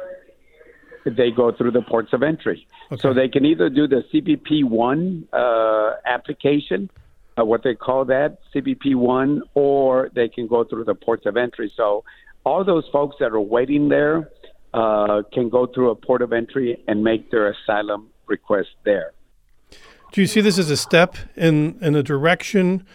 they 1.16 1.32
go 1.32 1.52
through 1.52 1.72
the 1.72 1.82
ports 1.82 2.14
of 2.14 2.24
entry. 2.24 2.68
Okay. 2.92 3.02
So 3.02 3.14
they 3.14 3.28
can 3.28 3.46
either 3.46 3.70
do 3.70 3.88
the 3.88 4.04
CBP 4.14 4.64
one 4.66 5.28
uh, 5.34 5.94
application, 6.06 6.90
uh, 7.40 7.46
what 7.46 7.64
they 7.64 7.76
call 7.76 8.06
that 8.06 8.40
CBP 8.54 8.96
one, 8.96 9.42
or 9.54 10.10
they 10.14 10.28
can 10.28 10.48
go 10.48 10.64
through 10.64 10.86
the 10.86 10.96
ports 10.96 11.26
of 11.26 11.38
entry. 11.38 11.72
So 11.76 12.04
all 12.46 12.64
those 12.64 12.86
folks 12.92 13.18
that 13.20 13.32
are 13.32 13.42
waiting 13.42 13.90
there 13.90 14.30
uh, 14.74 15.24
can 15.34 15.50
go 15.50 15.68
through 15.68 15.92
a 15.92 15.96
port 15.96 16.22
of 16.22 16.34
entry 16.34 16.84
and 16.88 17.04
make 17.04 17.32
their 17.32 17.52
asylum 17.52 18.10
request 18.28 18.70
there. 18.84 19.14
Do 20.12 20.22
you 20.22 20.28
see 20.28 20.42
this 20.42 20.58
as 20.58 20.70
a 20.70 20.78
step 20.78 21.16
in 21.36 21.78
in 21.82 21.96
a 21.96 22.04
direction? 22.04 22.86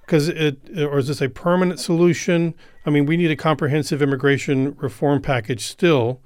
Because 0.00 0.28
it, 0.28 0.58
or 0.78 0.98
is 0.98 1.08
this 1.08 1.20
a 1.20 1.28
permanent 1.28 1.80
solution? 1.80 2.54
I 2.86 2.90
mean, 2.90 3.04
we 3.04 3.16
need 3.16 3.30
a 3.30 3.36
comprehensive 3.36 4.00
immigration 4.00 4.74
reform 4.78 5.20
package 5.20 5.66
still. 5.66 6.22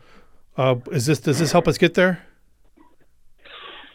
Uh, 0.57 0.77
is 0.93 1.07
this 1.07 1.21
does 1.21 1.39
this 1.39 1.53
help 1.53 1.67
us 1.67 1.79
get 1.79 1.95
there? 1.95 2.23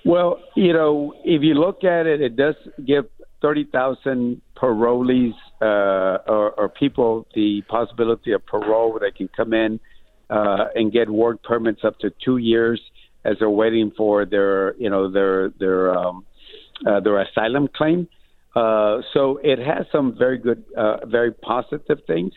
Well, 0.03 0.39
you 0.55 0.73
know, 0.73 1.13
if 1.23 1.41
you 1.41 1.53
look 1.53 1.83
at 1.83 2.05
it, 2.05 2.21
it 2.21 2.35
does 2.35 2.55
give 2.85 3.05
thirty 3.41 3.65
thousand 3.65 4.41
parolees 4.55 5.33
uh, 5.61 6.23
or, 6.27 6.51
or, 6.51 6.69
people 6.69 7.27
the 7.33 7.61
possibility 7.67 8.31
of 8.31 8.45
parole 8.45 8.91
where 8.91 8.99
they 8.99 9.11
can 9.11 9.27
come 9.35 9.53
in 9.53 9.79
uh, 10.29 10.65
and 10.75 10.91
get 10.91 11.09
work 11.09 11.41
permits 11.43 11.81
up 11.83 11.97
to 11.99 12.11
two 12.23 12.37
years 12.37 12.79
as 13.25 13.37
they're 13.39 13.49
waiting 13.49 13.91
for 13.97 14.25
their, 14.25 14.75
you 14.77 14.89
know, 14.89 15.11
their 15.11 15.49
their 15.59 15.95
um, 15.97 16.25
uh, 16.85 16.99
their 16.99 17.21
asylum 17.21 17.67
claim. 17.73 18.07
Uh, 18.55 19.01
so 19.13 19.39
it 19.43 19.59
has 19.59 19.85
some 19.91 20.17
very 20.17 20.37
good, 20.37 20.63
uh, 20.75 21.05
very 21.05 21.31
positive 21.31 21.99
things. 22.07 22.33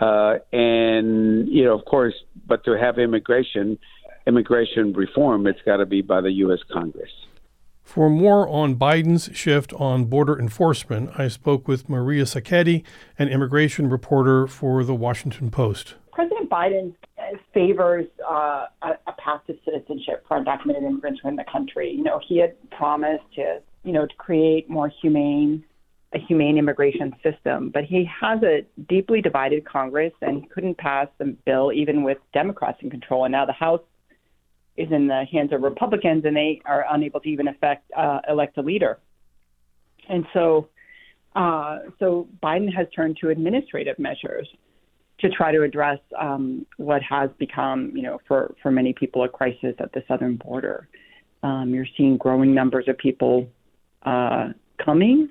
Uh, 0.00 0.36
and 0.52 1.48
you 1.48 1.64
know, 1.64 1.76
of 1.78 1.84
course, 1.84 2.14
but 2.46 2.64
to 2.64 2.78
have 2.78 2.98
immigration, 2.98 3.78
immigration 4.26 4.92
reform, 4.92 5.46
it's 5.46 5.60
got 5.64 5.78
to 5.78 5.86
be 5.86 6.02
by 6.02 6.20
the 6.20 6.30
U.S. 6.44 6.60
Congress. 6.72 7.10
For 7.82 8.08
more 8.08 8.48
on 8.48 8.76
Biden's 8.76 9.30
shift 9.32 9.72
on 9.72 10.04
border 10.04 10.38
enforcement, 10.38 11.10
I 11.18 11.26
spoke 11.26 11.66
with 11.66 11.88
Maria 11.88 12.22
Sacchetti, 12.22 12.84
an 13.18 13.28
immigration 13.28 13.90
reporter 13.90 14.46
for 14.46 14.84
the 14.84 14.94
Washington 14.94 15.50
Post. 15.50 15.94
President 16.12 16.48
Biden 16.48 16.94
favors 17.52 18.06
uh, 18.28 18.66
a, 18.82 18.90
a 19.06 19.12
path 19.18 19.40
to 19.46 19.56
citizenship 19.64 20.24
for 20.28 20.42
undocumented 20.42 20.84
immigrants 20.84 21.20
in 21.24 21.36
the 21.36 21.44
country. 21.50 21.90
You 21.90 22.04
know, 22.04 22.20
he 22.26 22.38
had 22.38 22.54
promised 22.70 23.24
to, 23.36 23.60
you 23.84 23.92
know, 23.92 24.06
to 24.06 24.14
create 24.16 24.68
more 24.68 24.90
humane, 25.00 25.64
a 26.12 26.18
humane 26.18 26.58
immigration 26.58 27.14
system, 27.22 27.70
but 27.72 27.84
he 27.84 28.04
has 28.20 28.42
a 28.42 28.66
deeply 28.88 29.20
divided 29.22 29.64
Congress, 29.64 30.12
and 30.20 30.48
couldn't 30.50 30.76
pass 30.76 31.08
the 31.18 31.36
bill 31.46 31.72
even 31.72 32.02
with 32.02 32.18
Democrats 32.32 32.78
in 32.82 32.90
control. 32.90 33.24
And 33.24 33.32
now 33.32 33.46
the 33.46 33.52
House 33.52 33.82
is 34.76 34.88
in 34.90 35.06
the 35.06 35.24
hands 35.30 35.52
of 35.52 35.62
Republicans, 35.62 36.24
and 36.24 36.36
they 36.36 36.60
are 36.64 36.84
unable 36.90 37.20
to 37.20 37.28
even 37.28 37.48
effect, 37.48 37.90
uh, 37.96 38.20
elect 38.28 38.56
a 38.58 38.62
leader. 38.62 38.98
And 40.08 40.26
so, 40.32 40.68
uh, 41.36 41.78
so 41.98 42.28
Biden 42.42 42.72
has 42.74 42.86
turned 42.94 43.18
to 43.20 43.28
administrative 43.30 43.98
measures 43.98 44.48
to 45.20 45.28
try 45.28 45.52
to 45.52 45.62
address 45.62 45.98
um, 46.18 46.66
what 46.78 47.02
has 47.02 47.30
become, 47.38 47.92
you 47.94 48.02
know, 48.02 48.18
for, 48.26 48.54
for 48.62 48.70
many 48.70 48.92
people, 48.92 49.22
a 49.22 49.28
crisis 49.28 49.74
at 49.78 49.92
the 49.92 50.02
southern 50.08 50.36
border. 50.36 50.88
Um, 51.42 51.72
you're 51.74 51.86
seeing 51.96 52.16
growing 52.16 52.54
numbers 52.54 52.86
of 52.88 52.98
people 52.98 53.48
uh, 54.04 54.48
coming, 54.84 55.28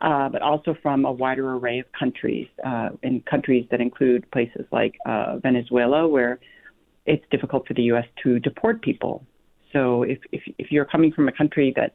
uh, 0.00 0.28
but 0.28 0.42
also 0.42 0.76
from 0.82 1.04
a 1.04 1.12
wider 1.12 1.54
array 1.54 1.78
of 1.78 1.86
countries, 1.98 2.48
uh, 2.64 2.90
in 3.02 3.20
countries 3.22 3.66
that 3.70 3.80
include 3.80 4.30
places 4.30 4.66
like 4.72 4.96
uh, 5.06 5.38
Venezuela, 5.38 6.06
where 6.08 6.38
it's 7.06 7.24
difficult 7.30 7.66
for 7.66 7.74
the 7.74 7.82
U.S. 7.84 8.06
to 8.22 8.38
deport 8.38 8.82
people. 8.82 9.24
So 9.72 10.02
if, 10.02 10.18
if, 10.30 10.42
if 10.58 10.70
you're 10.70 10.84
coming 10.84 11.12
from 11.12 11.28
a 11.28 11.32
country 11.32 11.72
that 11.76 11.94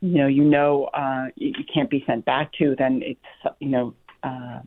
you 0.00 0.18
know 0.18 0.26
you 0.26 0.44
know 0.44 0.84
uh, 0.94 1.26
you, 1.34 1.52
can't 1.72 1.90
be 1.90 2.04
sent 2.06 2.24
back 2.24 2.52
to, 2.58 2.76
then 2.78 3.02
it's 3.02 3.56
you 3.60 3.68
know 3.68 3.94
uh, 4.22 4.60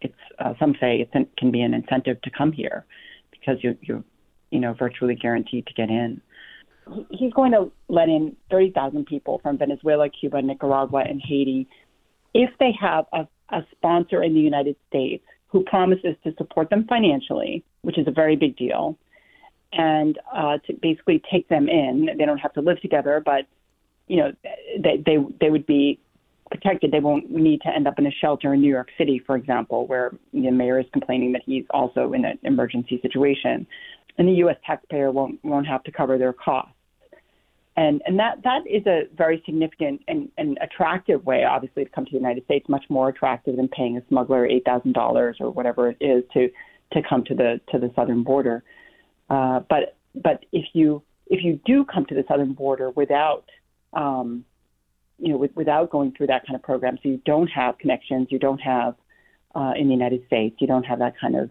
it's 0.00 0.14
uh, 0.38 0.54
some 0.58 0.74
say 0.80 1.00
it 1.00 1.28
can 1.38 1.50
be 1.50 1.62
an 1.62 1.72
incentive 1.74 2.20
to 2.22 2.30
come 2.30 2.52
here 2.52 2.84
because 3.30 3.56
you 3.62 3.76
you 3.80 4.04
you 4.50 4.60
know 4.60 4.74
virtually 4.74 5.14
guaranteed 5.14 5.66
to 5.66 5.74
get 5.74 5.88
in. 5.88 6.20
He's 7.10 7.32
going 7.32 7.52
to 7.52 7.72
let 7.88 8.08
in 8.08 8.36
30,000 8.50 9.06
people 9.06 9.40
from 9.42 9.58
Venezuela, 9.58 10.08
Cuba, 10.08 10.42
Nicaragua, 10.42 11.04
and 11.08 11.20
Haiti 11.24 11.66
if 12.34 12.50
they 12.58 12.72
have 12.78 13.06
a, 13.12 13.26
a 13.50 13.64
sponsor 13.70 14.22
in 14.22 14.34
the 14.34 14.40
United 14.40 14.76
States 14.88 15.24
who 15.48 15.62
promises 15.64 16.16
to 16.24 16.34
support 16.36 16.68
them 16.68 16.84
financially, 16.88 17.64
which 17.82 17.96
is 17.96 18.08
a 18.08 18.10
very 18.10 18.34
big 18.34 18.56
deal, 18.56 18.98
and 19.72 20.18
uh, 20.34 20.58
to 20.66 20.74
basically 20.82 21.22
take 21.30 21.48
them 21.48 21.68
in. 21.68 22.08
They 22.18 22.24
don't 22.24 22.38
have 22.38 22.52
to 22.54 22.60
live 22.60 22.80
together, 22.80 23.22
but 23.24 23.46
you 24.08 24.16
know 24.16 24.32
they 24.78 25.02
they 25.06 25.16
they 25.40 25.50
would 25.50 25.64
be 25.64 26.00
protected. 26.50 26.90
They 26.90 27.00
won't 27.00 27.30
need 27.30 27.62
to 27.62 27.68
end 27.68 27.86
up 27.86 27.98
in 27.98 28.06
a 28.06 28.10
shelter 28.10 28.52
in 28.52 28.60
New 28.60 28.68
York 28.68 28.88
City, 28.98 29.22
for 29.24 29.36
example, 29.36 29.86
where 29.86 30.12
the 30.32 30.50
mayor 30.50 30.80
is 30.80 30.86
complaining 30.92 31.32
that 31.32 31.42
he's 31.46 31.64
also 31.70 32.12
in 32.12 32.24
an 32.24 32.38
emergency 32.42 32.98
situation, 33.00 33.66
and 34.18 34.28
the 34.28 34.34
U.S. 34.34 34.56
taxpayer 34.66 35.12
won't 35.12 35.38
won't 35.44 35.68
have 35.68 35.84
to 35.84 35.92
cover 35.92 36.18
their 36.18 36.32
costs. 36.32 36.73
And 37.76 38.02
and 38.06 38.18
that 38.18 38.42
that 38.44 38.62
is 38.70 38.86
a 38.86 39.02
very 39.16 39.42
significant 39.44 40.02
and, 40.06 40.28
and 40.38 40.58
attractive 40.62 41.24
way, 41.26 41.44
obviously, 41.44 41.84
to 41.84 41.90
come 41.90 42.04
to 42.04 42.10
the 42.12 42.18
United 42.18 42.44
States. 42.44 42.68
Much 42.68 42.84
more 42.88 43.08
attractive 43.08 43.56
than 43.56 43.68
paying 43.68 43.96
a 43.96 44.02
smuggler 44.08 44.46
eight 44.46 44.64
thousand 44.64 44.92
dollars 44.92 45.38
or 45.40 45.50
whatever 45.50 45.90
it 45.90 45.96
is 46.00 46.22
to 46.34 46.48
to 46.92 47.02
come 47.08 47.24
to 47.24 47.34
the 47.34 47.60
to 47.72 47.78
the 47.78 47.90
southern 47.96 48.22
border. 48.22 48.62
Uh, 49.28 49.60
but 49.68 49.96
but 50.14 50.44
if 50.52 50.66
you 50.72 51.02
if 51.26 51.42
you 51.42 51.58
do 51.64 51.84
come 51.84 52.06
to 52.06 52.14
the 52.14 52.24
southern 52.28 52.52
border 52.52 52.90
without 52.90 53.44
um, 53.92 54.44
you 55.18 55.28
know, 55.28 55.36
with, 55.36 55.54
without 55.54 55.90
going 55.90 56.12
through 56.12 56.26
that 56.26 56.46
kind 56.46 56.56
of 56.56 56.62
program. 56.62 56.98
So 57.02 57.08
you 57.08 57.20
don't 57.24 57.46
have 57.48 57.78
connections, 57.78 58.28
you 58.30 58.38
don't 58.38 58.58
have 58.58 58.94
uh, 59.54 59.72
in 59.76 59.86
the 59.86 59.94
United 59.94 60.26
States, 60.26 60.56
you 60.58 60.66
don't 60.66 60.84
have 60.84 60.98
that 60.98 61.14
kind 61.20 61.36
of 61.36 61.50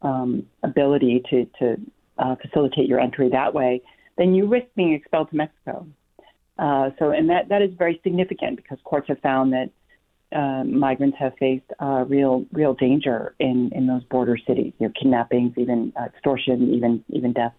um, 0.00 0.46
ability 0.62 1.22
to 1.30 1.46
to 1.58 1.80
uh, 2.18 2.34
facilitate 2.36 2.88
your 2.88 3.00
entry 3.00 3.28
that 3.30 3.54
way. 3.54 3.82
Then 4.22 4.36
you 4.36 4.46
risk 4.46 4.68
being 4.76 4.92
expelled 4.92 5.30
to 5.30 5.36
Mexico. 5.36 5.84
Uh, 6.56 6.90
so, 7.00 7.10
and 7.10 7.28
that 7.28 7.48
that 7.48 7.60
is 7.60 7.70
very 7.76 8.00
significant 8.04 8.54
because 8.54 8.78
courts 8.84 9.08
have 9.08 9.18
found 9.18 9.52
that 9.52 9.70
uh, 10.32 10.62
migrants 10.62 11.16
have 11.18 11.32
faced 11.40 11.64
uh, 11.80 12.04
real 12.06 12.46
real 12.52 12.72
danger 12.72 13.34
in 13.40 13.72
in 13.74 13.88
those 13.88 14.04
border 14.04 14.38
cities. 14.46 14.74
You 14.78 14.86
know, 14.86 14.92
kidnappings, 14.96 15.54
even 15.56 15.92
uh, 16.00 16.04
extortion, 16.04 16.72
even 16.72 17.04
even 17.08 17.32
death. 17.32 17.52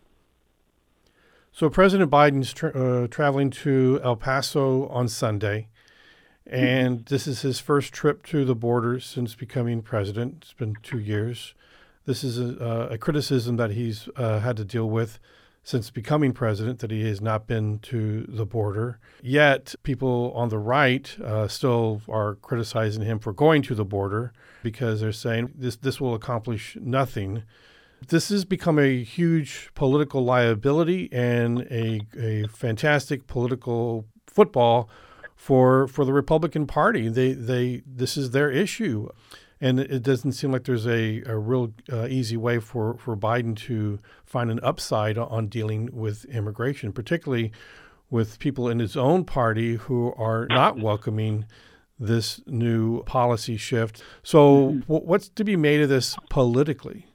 So 1.52 1.70
President 1.70 2.10
Biden's 2.10 2.54
tra- 2.54 2.70
uh, 2.72 3.08
traveling 3.08 3.50
to 3.50 4.00
El 4.02 4.16
Paso 4.16 4.88
on 4.88 5.10
Sunday, 5.10 5.68
and 6.48 7.06
this 7.08 7.28
is 7.28 7.42
his 7.42 7.60
first 7.60 7.92
trip 7.92 8.26
to 8.28 8.46
the 8.46 8.56
border 8.56 9.02
since 9.02 9.36
becoming 9.36 9.82
president. 9.82 10.38
It's 10.44 10.54
been 10.54 10.78
two 10.82 11.00
years. 11.00 11.56
This 12.06 12.24
is 12.24 12.40
a, 12.40 12.88
a 12.92 12.98
criticism 12.98 13.58
that 13.58 13.72
he's 13.72 14.08
uh, 14.16 14.40
had 14.40 14.56
to 14.56 14.64
deal 14.64 14.90
with 14.90 15.20
since 15.64 15.90
becoming 15.90 16.34
president 16.34 16.80
that 16.80 16.92
he 16.92 17.08
has 17.08 17.22
not 17.22 17.48
been 17.48 17.80
to 17.80 18.26
the 18.28 18.46
border. 18.46 19.00
Yet, 19.22 19.76
people 19.84 20.34
on 20.36 20.50
the 20.50 20.60
right 20.60 21.16
uh, 21.24 21.48
still 21.48 22.02
are 22.10 22.36
criticizing 22.36 23.04
him 23.04 23.20
for 23.20 23.32
going 23.32 23.62
to 23.64 23.76
the 23.76 23.86
border 23.86 24.34
because 24.62 25.00
they're 25.02 25.14
saying 25.14 25.54
this 25.56 25.78
this 25.78 26.02
will 26.02 26.14
accomplish 26.14 26.78
nothing. 26.82 27.44
This 28.10 28.28
has 28.30 28.44
become 28.44 28.78
a 28.78 29.02
huge 29.02 29.70
political 29.76 30.26
liability 30.26 31.10
and 31.14 31.62
a, 31.72 32.02
a 32.20 32.48
fantastic 32.50 33.28
political 33.28 34.06
football 34.28 34.90
for 35.36 35.88
for 35.88 36.04
the 36.04 36.14
Republican 36.14 36.68
Party. 36.68 37.08
They 37.08 37.32
they 37.32 37.84
this 37.86 38.18
is 38.18 38.32
their 38.32 38.52
issue, 38.52 39.10
and 39.64 39.80
it 39.80 40.04
doesn't 40.04 40.34
seem 40.34 40.52
like 40.52 40.66
there's 40.66 40.86
a, 40.86 41.24
a 41.26 41.38
real 41.38 41.74
uh, 41.90 42.06
easy 42.08 42.36
way 42.36 42.60
for 42.60 42.98
for 42.98 43.16
Biden 43.16 43.56
to 43.60 43.98
find 44.26 44.52
an 44.52 44.60
upside 44.62 45.18
on 45.18 45.48
dealing 45.48 45.90
with 45.94 46.26
immigration, 46.26 46.92
particularly 46.92 47.54
with 48.10 48.40
people 48.40 48.68
in 48.68 48.80
his 48.80 48.98
own 48.98 49.24
party 49.24 49.76
who 49.76 50.14
are 50.18 50.48
not 50.50 50.80
welcoming 50.80 51.46
this 51.98 52.42
new 52.46 53.04
policy 53.04 53.56
shift. 53.56 54.04
So, 54.22 54.74
mm-hmm. 54.74 54.82
what's 54.94 55.30
to 55.30 55.46
be 55.46 55.56
made 55.56 55.80
of 55.80 55.88
this 55.88 56.18
politically? 56.30 57.08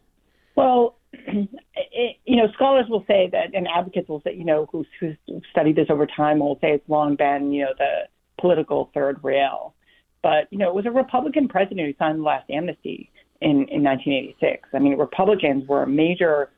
Well, 0.57 0.97
it, 1.13 2.17
you 2.25 2.37
know, 2.37 2.49
scholars 2.55 2.87
will 2.89 3.05
say 3.07 3.29
that, 3.31 3.55
and 3.55 3.69
advocates 3.69 4.09
will 4.09 4.23
say, 4.23 4.35
you 4.35 4.47
know, 4.47 4.67
who 4.73 4.87
who 5.01 5.15
studied 5.51 5.77
this 5.77 5.89
over 5.91 6.07
time 6.07 6.39
will 6.39 6.59
say 6.63 6.69
it's 6.73 6.89
long 6.89 7.15
been, 7.15 7.53
you 7.53 7.65
know, 7.67 7.75
the 7.77 8.09
political 8.41 8.91
third 8.95 9.23
rail. 9.23 9.75
But 10.29 10.47
you 10.51 10.59
know, 10.59 10.69
it 10.69 10.75
was 10.75 10.85
a 10.85 10.91
Republican 10.91 11.49
president 11.49 11.87
who 11.87 11.95
signed 11.99 12.19
the 12.19 12.23
last 12.23 12.51
amnesty 12.51 13.11
in 13.41 13.67
in 13.71 13.83
1986. 13.83 14.69
I 14.75 14.79
mean, 14.79 14.99
Republicans 14.99 15.67
were 15.67 15.85
a 15.85 15.87
major 15.87 16.51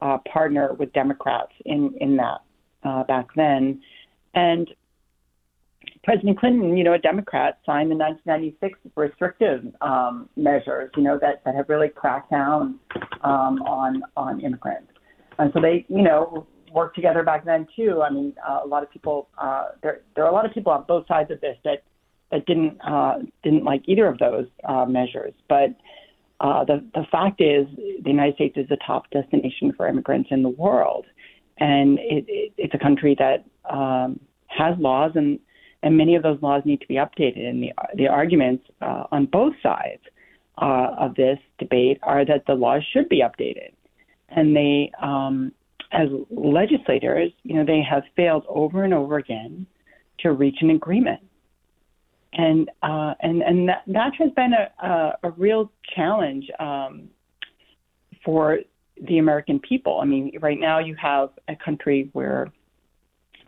uh, 0.00 0.18
partner 0.32 0.74
with 0.74 0.92
Democrats 0.92 1.52
in 1.64 1.94
in 2.00 2.16
that 2.16 2.40
uh, 2.82 3.04
back 3.04 3.28
then, 3.36 3.80
and 4.34 4.68
President 6.02 6.36
Clinton, 6.40 6.76
you 6.76 6.82
know, 6.82 6.94
a 6.94 6.98
Democrat, 6.98 7.60
signed 7.64 7.92
the 7.92 7.94
1996 7.94 8.76
restrictive 8.96 9.72
um, 9.82 10.28
measures, 10.36 10.90
you 10.96 11.04
know, 11.04 11.16
that, 11.20 11.44
that 11.44 11.54
have 11.54 11.68
really 11.68 11.90
cracked 11.90 12.32
down 12.32 12.80
um, 13.22 13.62
on 13.62 14.02
on 14.16 14.40
immigrants. 14.40 14.90
And 15.38 15.52
so 15.54 15.60
they, 15.60 15.86
you 15.88 16.02
know, 16.02 16.44
worked 16.72 16.96
together 16.96 17.22
back 17.22 17.44
then 17.44 17.68
too. 17.76 18.02
I 18.02 18.10
mean, 18.10 18.34
uh, 18.44 18.62
a 18.64 18.66
lot 18.66 18.82
of 18.82 18.90
people 18.90 19.28
uh, 19.38 19.66
there 19.80 20.00
there 20.16 20.24
are 20.24 20.30
a 20.30 20.34
lot 20.34 20.44
of 20.44 20.52
people 20.52 20.72
on 20.72 20.82
both 20.88 21.06
sides 21.06 21.30
of 21.30 21.40
this 21.40 21.56
that 21.62 21.84
that 22.32 22.46
didn't 22.46 22.80
uh, 22.80 23.18
didn't 23.44 23.62
like 23.62 23.82
either 23.86 24.06
of 24.06 24.18
those 24.18 24.46
uh, 24.64 24.86
measures. 24.86 25.34
But 25.48 25.76
uh, 26.40 26.64
the 26.64 26.84
the 26.94 27.04
fact 27.12 27.40
is, 27.40 27.66
the 27.76 28.10
United 28.10 28.34
States 28.34 28.56
is 28.56 28.68
the 28.68 28.78
top 28.84 29.08
destination 29.10 29.72
for 29.76 29.86
immigrants 29.86 30.30
in 30.32 30.42
the 30.42 30.48
world, 30.48 31.06
and 31.58 31.98
it, 32.00 32.24
it, 32.26 32.52
it's 32.56 32.74
a 32.74 32.78
country 32.78 33.14
that 33.18 33.44
um, 33.72 34.18
has 34.48 34.74
laws 34.78 35.12
and 35.14 35.38
and 35.84 35.96
many 35.96 36.16
of 36.16 36.22
those 36.22 36.40
laws 36.42 36.62
need 36.64 36.80
to 36.80 36.88
be 36.88 36.94
updated. 36.94 37.46
And 37.46 37.62
the 37.62 37.72
the 37.94 38.08
arguments 38.08 38.64
uh, 38.80 39.04
on 39.12 39.26
both 39.26 39.54
sides 39.62 40.02
uh, 40.60 40.88
of 40.98 41.14
this 41.14 41.38
debate 41.58 41.98
are 42.02 42.24
that 42.24 42.46
the 42.46 42.54
laws 42.54 42.82
should 42.92 43.08
be 43.08 43.22
updated, 43.22 43.72
and 44.30 44.56
they, 44.56 44.90
um, 45.00 45.52
as 45.92 46.08
legislators, 46.30 47.30
you 47.42 47.56
know, 47.56 47.64
they 47.64 47.82
have 47.88 48.04
failed 48.16 48.44
over 48.48 48.84
and 48.84 48.94
over 48.94 49.18
again 49.18 49.66
to 50.20 50.32
reach 50.32 50.56
an 50.62 50.70
agreement. 50.70 51.20
And 52.34 52.70
uh, 52.82 53.14
and 53.20 53.42
and 53.42 53.68
that, 53.68 53.82
that 53.88 54.12
has 54.18 54.30
been 54.30 54.52
a, 54.54 54.86
a, 54.86 55.18
a 55.24 55.30
real 55.32 55.70
challenge 55.94 56.46
um, 56.58 57.08
for 58.24 58.60
the 59.06 59.18
American 59.18 59.58
people. 59.60 60.00
I 60.00 60.06
mean, 60.06 60.32
right 60.40 60.58
now 60.58 60.78
you 60.78 60.94
have 60.94 61.30
a 61.48 61.56
country 61.56 62.08
where 62.12 62.50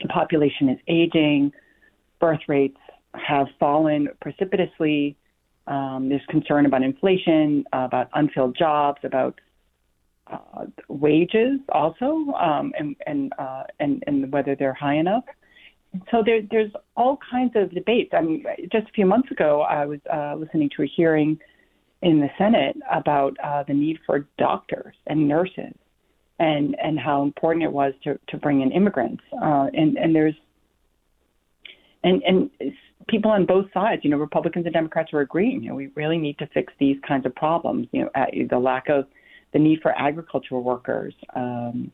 the 0.02 0.08
population 0.08 0.68
is 0.68 0.78
aging, 0.88 1.52
birth 2.20 2.40
rates 2.48 2.76
have 3.14 3.46
fallen 3.58 4.08
precipitously. 4.20 5.16
Um, 5.66 6.08
there's 6.10 6.26
concern 6.28 6.66
about 6.66 6.82
inflation, 6.82 7.64
uh, 7.72 7.84
about 7.86 8.10
unfilled 8.12 8.56
jobs, 8.58 9.00
about 9.02 9.40
uh, 10.26 10.66
wages 10.88 11.60
also, 11.70 12.32
um, 12.32 12.72
and 12.78 12.96
and, 13.06 13.32
uh, 13.38 13.64
and 13.80 14.02
and 14.06 14.30
whether 14.32 14.54
they're 14.56 14.74
high 14.74 14.96
enough. 14.96 15.24
So 16.10 16.22
there, 16.24 16.40
there's 16.50 16.72
all 16.96 17.18
kinds 17.30 17.52
of 17.56 17.72
debates. 17.72 18.10
I 18.12 18.20
mean, 18.20 18.44
just 18.72 18.88
a 18.88 18.92
few 18.92 19.06
months 19.06 19.30
ago, 19.30 19.62
I 19.62 19.86
was 19.86 20.00
uh, 20.12 20.34
listening 20.36 20.70
to 20.76 20.82
a 20.82 20.86
hearing 20.86 21.38
in 22.02 22.20
the 22.20 22.28
Senate 22.36 22.76
about 22.92 23.36
uh, 23.42 23.62
the 23.66 23.74
need 23.74 23.98
for 24.04 24.26
doctors 24.38 24.94
and 25.06 25.28
nurses 25.28 25.74
and 26.40 26.76
and 26.82 26.98
how 26.98 27.22
important 27.22 27.64
it 27.64 27.72
was 27.72 27.94
to 28.04 28.18
to 28.28 28.36
bring 28.36 28.60
in 28.60 28.72
immigrants. 28.72 29.22
Uh, 29.32 29.68
and 29.72 29.96
and 29.96 30.14
there's 30.14 30.34
and 32.02 32.22
and 32.22 32.50
people 33.08 33.30
on 33.30 33.46
both 33.46 33.66
sides, 33.72 34.02
you 34.04 34.10
know, 34.10 34.16
Republicans 34.16 34.66
and 34.66 34.74
Democrats 34.74 35.12
are 35.12 35.20
agreeing. 35.20 35.62
You 35.62 35.70
know, 35.70 35.74
we 35.74 35.88
really 35.94 36.18
need 36.18 36.38
to 36.38 36.46
fix 36.48 36.72
these 36.78 36.96
kinds 37.06 37.26
of 37.26 37.34
problems. 37.34 37.88
You 37.92 38.02
know, 38.04 38.26
the 38.50 38.58
lack 38.58 38.88
of 38.88 39.06
the 39.52 39.58
need 39.58 39.80
for 39.80 39.96
agricultural 39.98 40.62
workers. 40.62 41.14
Um, 41.34 41.92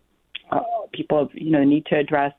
uh, 0.51 0.61
people, 0.93 1.29
you 1.33 1.51
know, 1.51 1.63
need 1.63 1.87
to 1.87 1.97
address 1.97 2.33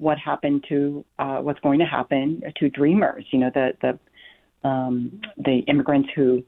what 0.00 0.18
happened 0.18 0.64
to 0.68 1.04
uh, 1.18 1.38
what's 1.38 1.60
going 1.60 1.78
to 1.78 1.84
happen 1.84 2.42
to 2.56 2.68
dreamers. 2.70 3.24
You 3.30 3.38
know, 3.40 3.50
the 3.52 3.72
the 3.82 4.68
um, 4.68 5.20
the 5.36 5.58
immigrants 5.68 6.08
who 6.14 6.42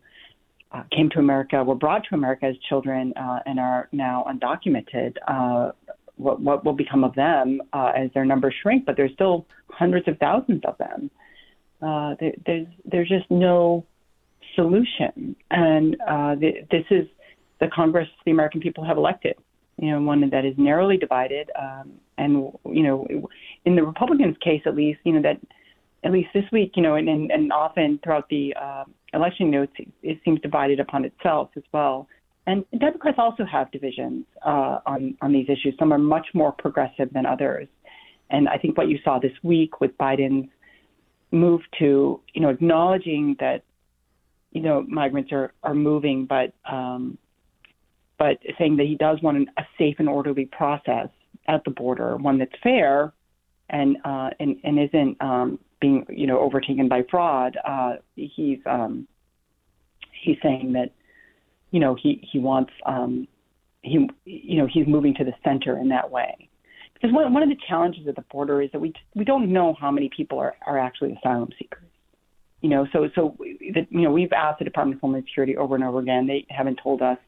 uh, 0.73 0.83
came 0.91 1.11
to 1.11 1.19
America 1.19 1.63
were 1.63 1.75
brought 1.75 2.03
to 2.09 2.15
America 2.15 2.47
as 2.47 2.57
children 2.69 3.13
uh, 3.17 3.41
and 3.47 3.61
are 3.61 3.89
now 3.93 4.25
undocumented. 4.29 5.17
Uh, 5.29 5.73
what, 6.17 6.41
what 6.41 6.65
will 6.65 6.73
become 6.73 7.05
of 7.05 7.15
them 7.15 7.61
uh, 7.73 7.93
as 7.97 8.11
their 8.15 8.25
numbers 8.25 8.55
shrink? 8.63 8.85
But 8.85 8.97
there's 8.97 9.13
still 9.13 9.47
hundreds 9.71 10.09
of 10.09 10.19
thousands 10.19 10.63
of 10.65 10.77
them. 10.79 11.11
Uh, 11.81 12.15
there, 12.21 12.33
there's 12.47 12.67
there's 12.85 13.09
just 13.09 13.31
no 13.31 13.85
solution, 14.55 15.35
and 15.51 15.97
uh, 16.09 16.35
the, 16.37 16.53
this 16.71 16.85
is 16.91 17.07
the 17.61 17.69
Congress 17.75 18.09
the 18.25 18.31
American 18.31 18.61
people 18.61 18.85
have 18.85 18.97
elected. 18.97 19.35
You 19.79 19.91
know, 19.91 20.01
one 20.01 20.29
that 20.31 20.45
is 20.45 20.55
narrowly 20.59 20.97
divided, 20.97 21.51
um, 21.61 21.93
and 22.23 22.53
you 22.79 22.83
know, 22.83 23.07
in 23.65 23.77
the 23.77 23.85
Republicans' 23.85 24.37
case, 24.43 24.63
at 24.67 24.75
least, 24.77 25.01
you 25.05 25.13
know 25.13 25.23
that 25.23 25.41
at 26.05 26.13
least 26.13 26.31
this 26.35 26.45
week, 26.53 26.73
you 26.77 26.83
know, 26.83 26.95
and 26.95 27.09
and, 27.09 27.31
and 27.31 27.53
often 27.53 27.99
throughout 28.03 28.29
the 28.29 28.55
uh, 28.61 28.85
election 29.15 29.51
notes, 29.51 29.73
it 30.03 30.19
seems 30.25 30.41
divided 30.41 30.81
upon 30.81 31.05
itself 31.05 31.51
as 31.57 31.65
well. 31.73 32.09
And 32.47 32.65
Democrats 32.79 33.19
also 33.19 33.45
have 33.45 33.71
divisions 33.71 34.25
uh, 34.45 34.79
on 34.87 35.17
on 35.21 35.33
these 35.33 35.49
issues. 35.49 35.75
Some 35.79 35.93
are 35.93 35.99
much 35.99 36.27
more 36.35 36.53
progressive 36.53 37.13
than 37.13 37.27
others, 37.27 37.69
and 38.31 38.49
I 38.49 38.57
think 38.59 38.79
what 38.79 38.89
you 38.89 38.99
saw 39.05 39.19
this 39.19 39.37
week 39.43 39.81
with 39.81 39.97
Biden's 39.99 40.49
move 41.33 41.63
to, 41.79 42.21
you 42.35 42.43
know, 42.43 42.51
acknowledging 42.51 43.37
that, 43.41 43.63
you 44.51 44.61
know, 44.61 44.85
migrants 44.87 45.33
are, 45.33 45.55
are 45.63 45.75
moving, 45.75 46.27
but 46.27 46.53
um, 46.71 47.19
but 48.19 48.39
saying 48.59 48.77
that 48.77 48.87
he 48.87 48.97
does 48.97 49.21
want 49.23 49.37
an, 49.39 49.47
a 49.57 49.63
safe 49.79 49.97
and 49.99 50.09
orderly 50.09 50.45
process 50.45 51.09
at 51.49 51.65
the 51.65 51.71
border, 51.71 52.17
one 52.17 52.39
that's 52.39 52.53
fair 52.63 53.13
and 53.73 53.97
uh, 54.05 54.31
and, 54.39 54.57
and 54.65 54.79
isn't 54.79 55.21
um, 55.21 55.59
being, 55.81 56.07
you 56.09 56.27
know, 56.27 56.39
overtaken 56.39 56.89
by 56.89 57.03
fraud. 57.11 57.57
Uh, 57.67 57.95
he's 58.15 58.59
um, 58.67 59.09
he's 60.23 60.37
saying 60.43 60.73
that, 60.75 60.93
you 61.71 61.81
know, 61.81 61.97
he 62.01 62.27
he 62.31 62.39
wants 62.39 62.73
um, 62.87 63.27
he 63.83 64.09
you 64.25 64.59
know 64.59 64.69
he's 64.73 64.87
moving 64.87 65.15
to 65.15 65.25
the 65.25 65.33
center 65.43 65.79
in 65.79 65.89
that 65.89 66.11
way. 66.11 66.49
Because 66.95 67.13
one, 67.13 67.35
one 67.35 67.43
of 67.43 67.49
the 67.49 67.57
challenges 67.69 68.07
at 68.07 68.15
the 68.15 68.25
border 68.31 68.63
is 68.63 68.71
that 68.73 68.81
we 68.81 68.93
we 69.15 69.25
don't 69.25 69.53
know 69.53 69.75
how 69.81 69.91
many 69.91 70.09
people 70.15 70.39
are, 70.39 70.55
are 70.67 70.79
actually 70.79 71.13
asylum 71.13 71.49
seekers. 71.59 71.89
You 72.61 72.69
know, 72.69 72.87
so 72.93 73.09
so 73.15 73.37
that 73.75 73.87
you 73.91 74.03
know 74.03 74.13
we've 74.13 74.33
asked 74.33 74.61
the 74.61 74.65
Department 74.65 74.99
of 74.99 75.01
Homeland 75.01 75.25
Security 75.27 75.57
over 75.57 75.75
and 75.75 75.83
over 75.83 75.99
again. 75.99 76.27
They 76.27 76.47
haven't 76.49 76.79
told 76.81 77.03
us, 77.03 77.19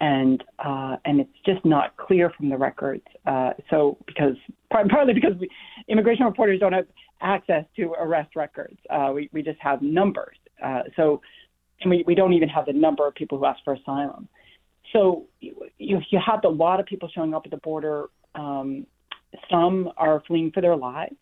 and 0.00 0.42
uh, 0.58 0.96
and 1.04 1.20
it's 1.20 1.30
just 1.44 1.64
not 1.64 1.96
clear 1.96 2.30
from 2.30 2.48
the 2.48 2.56
records. 2.56 3.04
Uh, 3.26 3.52
so 3.68 3.98
because 4.06 4.36
partly 4.70 5.14
because 5.14 5.32
we, 5.38 5.48
immigration 5.88 6.24
reporters 6.24 6.58
don't 6.60 6.72
have 6.72 6.86
access 7.20 7.64
to 7.76 7.92
arrest 7.98 8.34
records, 8.34 8.78
uh, 8.90 9.10
we 9.14 9.28
we 9.32 9.42
just 9.42 9.60
have 9.60 9.82
numbers. 9.82 10.36
Uh, 10.64 10.82
so 10.96 11.20
and 11.82 11.90
we 11.90 12.04
we 12.06 12.14
don't 12.14 12.32
even 12.32 12.48
have 12.48 12.66
the 12.66 12.72
number 12.72 13.06
of 13.06 13.14
people 13.14 13.38
who 13.38 13.44
ask 13.44 13.62
for 13.64 13.74
asylum. 13.74 14.28
So 14.92 15.26
you 15.40 16.00
you 16.10 16.18
have 16.24 16.44
a 16.44 16.48
lot 16.48 16.80
of 16.80 16.86
people 16.86 17.08
showing 17.14 17.34
up 17.34 17.42
at 17.44 17.50
the 17.50 17.58
border 17.58 18.06
um, 18.34 18.86
some 19.50 19.90
are 19.96 20.22
fleeing 20.26 20.50
for 20.52 20.60
their 20.60 20.76
lives, 20.76 21.16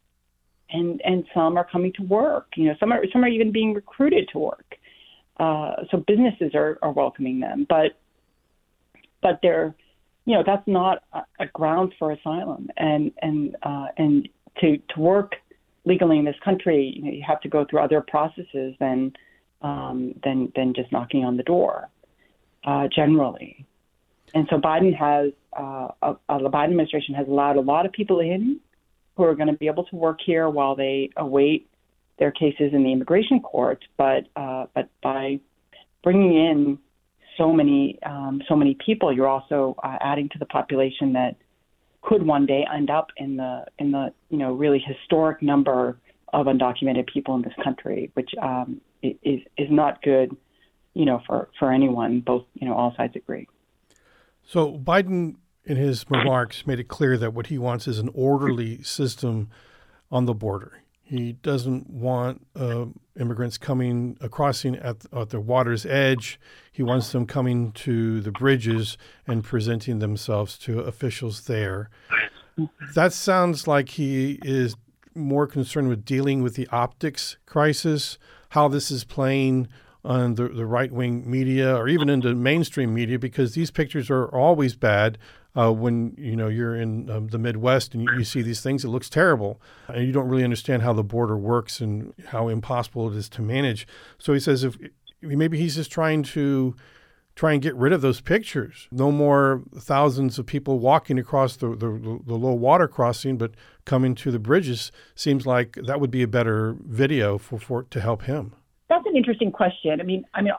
and 0.71 1.01
and 1.05 1.25
some 1.35 1.57
are 1.57 1.67
coming 1.71 1.93
to 1.95 2.03
work. 2.03 2.47
You 2.57 2.67
know, 2.67 2.75
some 2.81 2.93
are 2.93 3.05
some 3.13 3.25
are 3.25 3.29
even 3.29 3.53
being 3.53 3.75
recruited 3.75 4.29
to 4.33 4.39
work. 4.39 4.77
Uh, 5.39 5.85
so 5.91 5.99
businesses 6.07 6.53
are, 6.55 6.79
are 6.83 6.91
welcoming 6.91 7.39
them, 7.39 7.65
but 7.69 7.93
but 9.23 9.41
they're 9.43 9.75
you 10.25 10.35
know 10.35 10.43
that's 10.45 10.67
not 10.67 11.03
a, 11.13 11.23
a 11.41 11.47
ground 11.47 11.95
for 11.99 12.13
asylum, 12.13 12.69
and 12.77 13.13
and 13.23 13.57
uh, 13.63 13.87
and 13.97 14.29
to 14.61 14.79
to 14.95 15.01
work 15.01 15.33
legally 15.85 16.19
in 16.19 16.25
this 16.25 16.37
country, 16.45 16.93
you, 16.97 17.03
know, 17.03 17.11
you 17.11 17.23
have 17.27 17.41
to 17.41 17.49
go 17.49 17.65
through 17.65 17.81
other 17.81 18.01
processes 18.07 18.75
than 18.79 19.13
um, 19.63 20.15
than 20.23 20.53
than 20.55 20.75
just 20.75 20.93
knocking 20.93 21.25
on 21.25 21.37
the 21.37 21.43
door. 21.43 21.89
Uh, 22.65 22.89
generally, 22.95 23.65
and 24.35 24.47
so 24.51 24.57
Biden 24.59 24.95
has, 24.95 25.33
uh, 25.57 25.89
uh, 26.03 26.15
the 26.29 26.51
Biden 26.51 26.65
administration 26.65 27.15
has 27.15 27.27
allowed 27.29 27.57
a 27.57 27.61
lot 27.61 27.87
of 27.87 27.93
people 27.93 28.21
in 28.21 28.61
who 29.17 29.25
are 29.25 29.35
going 29.35 29.49
to 29.49 29.55
be 29.55 29.67
able 29.67 29.85
to 29.85 29.97
work 29.97 30.19
here 30.25 30.49
while 30.49 30.77
they 30.77 31.11
await 31.17 31.69
their 32.19 32.31
cases 32.31 32.73
in 32.73 32.83
the 32.83 32.93
immigration 32.93 33.41
court. 33.41 33.85
But 33.97 34.27
uh, 34.37 34.67
but 34.75 34.89
by 35.03 35.41
bringing 36.03 36.35
in 36.35 36.79
so 37.39 37.53
many 37.53 37.99
um, 38.05 38.43
so 38.49 38.55
many 38.55 38.77
people, 38.85 39.15
you're 39.15 39.29
also 39.29 39.77
uh, 39.83 39.97
adding 40.01 40.29
to 40.31 40.39
the 40.39 40.47
population 40.47 41.15
that 41.15 41.37
could 42.03 42.27
one 42.27 42.45
day 42.45 42.67
end 42.75 42.91
up 42.91 43.09
in 43.17 43.37
the 43.37 43.65
in 43.79 43.93
the 43.93 44.13
you 44.29 44.37
know 44.37 44.53
really 44.53 44.79
historic 44.79 45.41
number 45.41 45.99
of 46.33 46.47
undocumented 46.47 47.07
people 47.13 47.35
in 47.37 47.43
this 47.43 47.55
country, 47.65 48.11
which 48.15 48.31
um, 48.43 48.81
is 49.03 49.41
is 49.57 49.69
not 49.71 50.03
good, 50.03 50.37
you 50.95 51.05
know, 51.05 51.23
for 51.27 51.49
for 51.59 51.73
anyone. 51.73 52.21
Both 52.21 52.45
you 52.55 52.69
know 52.69 52.75
all 52.75 52.93
sides 52.97 53.17
agree. 53.17 53.49
So 54.45 54.79
Biden, 54.79 55.37
in 55.65 55.77
his 55.77 56.05
remarks, 56.11 56.67
made 56.67 56.81
it 56.81 56.89
clear 56.89 57.17
that 57.19 57.33
what 57.35 57.47
he 57.47 57.59
wants 57.59 57.87
is 57.87 57.99
an 57.99 58.11
orderly 58.15 58.83
system 58.83 59.51
on 60.11 60.25
the 60.25 60.35
border. 60.35 60.83
He 61.09 61.33
doesn't 61.33 61.89
want 61.89 62.47
uh, 62.55 62.85
immigrants 63.19 63.57
coming 63.57 64.19
uh, 64.21 64.29
crossing 64.29 64.77
at, 64.77 65.07
at 65.11 65.31
the 65.31 65.41
water's 65.41 65.87
edge. 65.87 66.39
He 66.71 66.83
wants 66.83 67.13
them 67.13 67.27
coming 67.27 67.73
to 67.73 68.21
the 68.21 68.31
bridges 68.31 68.99
and 69.27 69.43
presenting 69.43 70.01
themselves 70.01 70.59
to 70.59 70.81
officials 70.81 71.47
there. 71.47 71.89
That 72.95 73.15
sounds 73.15 73.67
like 73.67 73.91
he 73.91 74.39
is 74.43 74.77
more 75.15 75.47
concerned 75.47 75.89
with 75.89 76.05
dealing 76.05 76.43
with 76.43 76.57
the 76.57 76.69
optics 76.69 77.39
crisis, 77.47 78.19
how 78.51 78.69
this 78.69 78.91
is 78.91 79.05
playing 79.05 79.69
on 80.05 80.35
the, 80.35 80.49
the 80.49 80.67
right 80.67 80.93
wing 80.93 81.29
media 81.29 81.75
or 81.75 81.89
even 81.89 82.11
into 82.11 82.35
mainstream 82.35 82.95
media 82.95 83.19
because 83.19 83.55
these 83.55 83.71
pictures 83.71 84.11
are 84.11 84.27
always 84.27 84.77
bad. 84.77 85.17
Uh, 85.57 85.73
when 85.73 86.15
you 86.17 86.37
know 86.37 86.47
you're 86.47 86.77
in 86.77 87.11
um, 87.11 87.29
the 87.29 87.39
Midwest 87.39 87.95
and 87.95 88.05
you, 88.05 88.19
you, 88.19 88.25
see 88.25 88.43
these 88.43 88.61
things, 88.61 88.85
it 88.85 88.89
looks 88.89 89.09
terrible, 89.09 89.61
and 89.89 90.07
you 90.07 90.13
don't 90.13 90.29
really 90.29 90.45
understand 90.45 90.83
how 90.83 90.93
the 90.93 91.03
border 91.03 91.37
works 91.37 91.81
and 91.81 92.13
how 92.29 92.49
impossible 92.49 93.11
it 93.11 93.17
is 93.17 93.29
to 93.31 93.43
manage. 93.43 93.87
So 94.19 94.35
he 94.35 94.41
says, 94.41 94.63
if 94.63 94.77
maybe 95.23 95.59
he's 95.59 95.75
just 95.75 95.91
trying 95.91 96.23
to 96.25 96.77
try 97.39 97.53
and 97.53 97.63
get 97.63 97.75
rid 97.77 97.93
of 97.93 98.01
those 98.01 98.21
pictures. 98.21 98.89
No 98.91 99.13
more 99.13 99.63
thousands 99.77 100.41
of 100.41 100.47
people 100.47 100.81
walking 100.81 101.21
across 101.21 101.57
the, 101.57 101.69
the, 101.69 102.21
the, 102.27 102.35
low 102.35 102.53
water 102.53 102.89
crossing, 102.89 103.39
but 103.39 103.53
coming 103.85 104.17
to 104.17 104.33
the 104.33 104.41
bridges 104.41 104.91
seems 105.15 105.47
like 105.47 105.79
that 105.87 106.01
would 106.01 106.11
be 106.11 106.23
a 106.23 106.27
better 106.27 106.75
video 106.85 107.39
for, 107.39 107.61
for 107.61 107.85
to 107.85 108.01
help 108.01 108.23
him. 108.23 108.55
That's 108.89 109.07
an 109.07 109.15
interesting 109.17 109.53
question. 109.53 110.01
I 110.01 110.03
mean, 110.03 110.25
I 110.35 110.43
mean, 110.43 110.53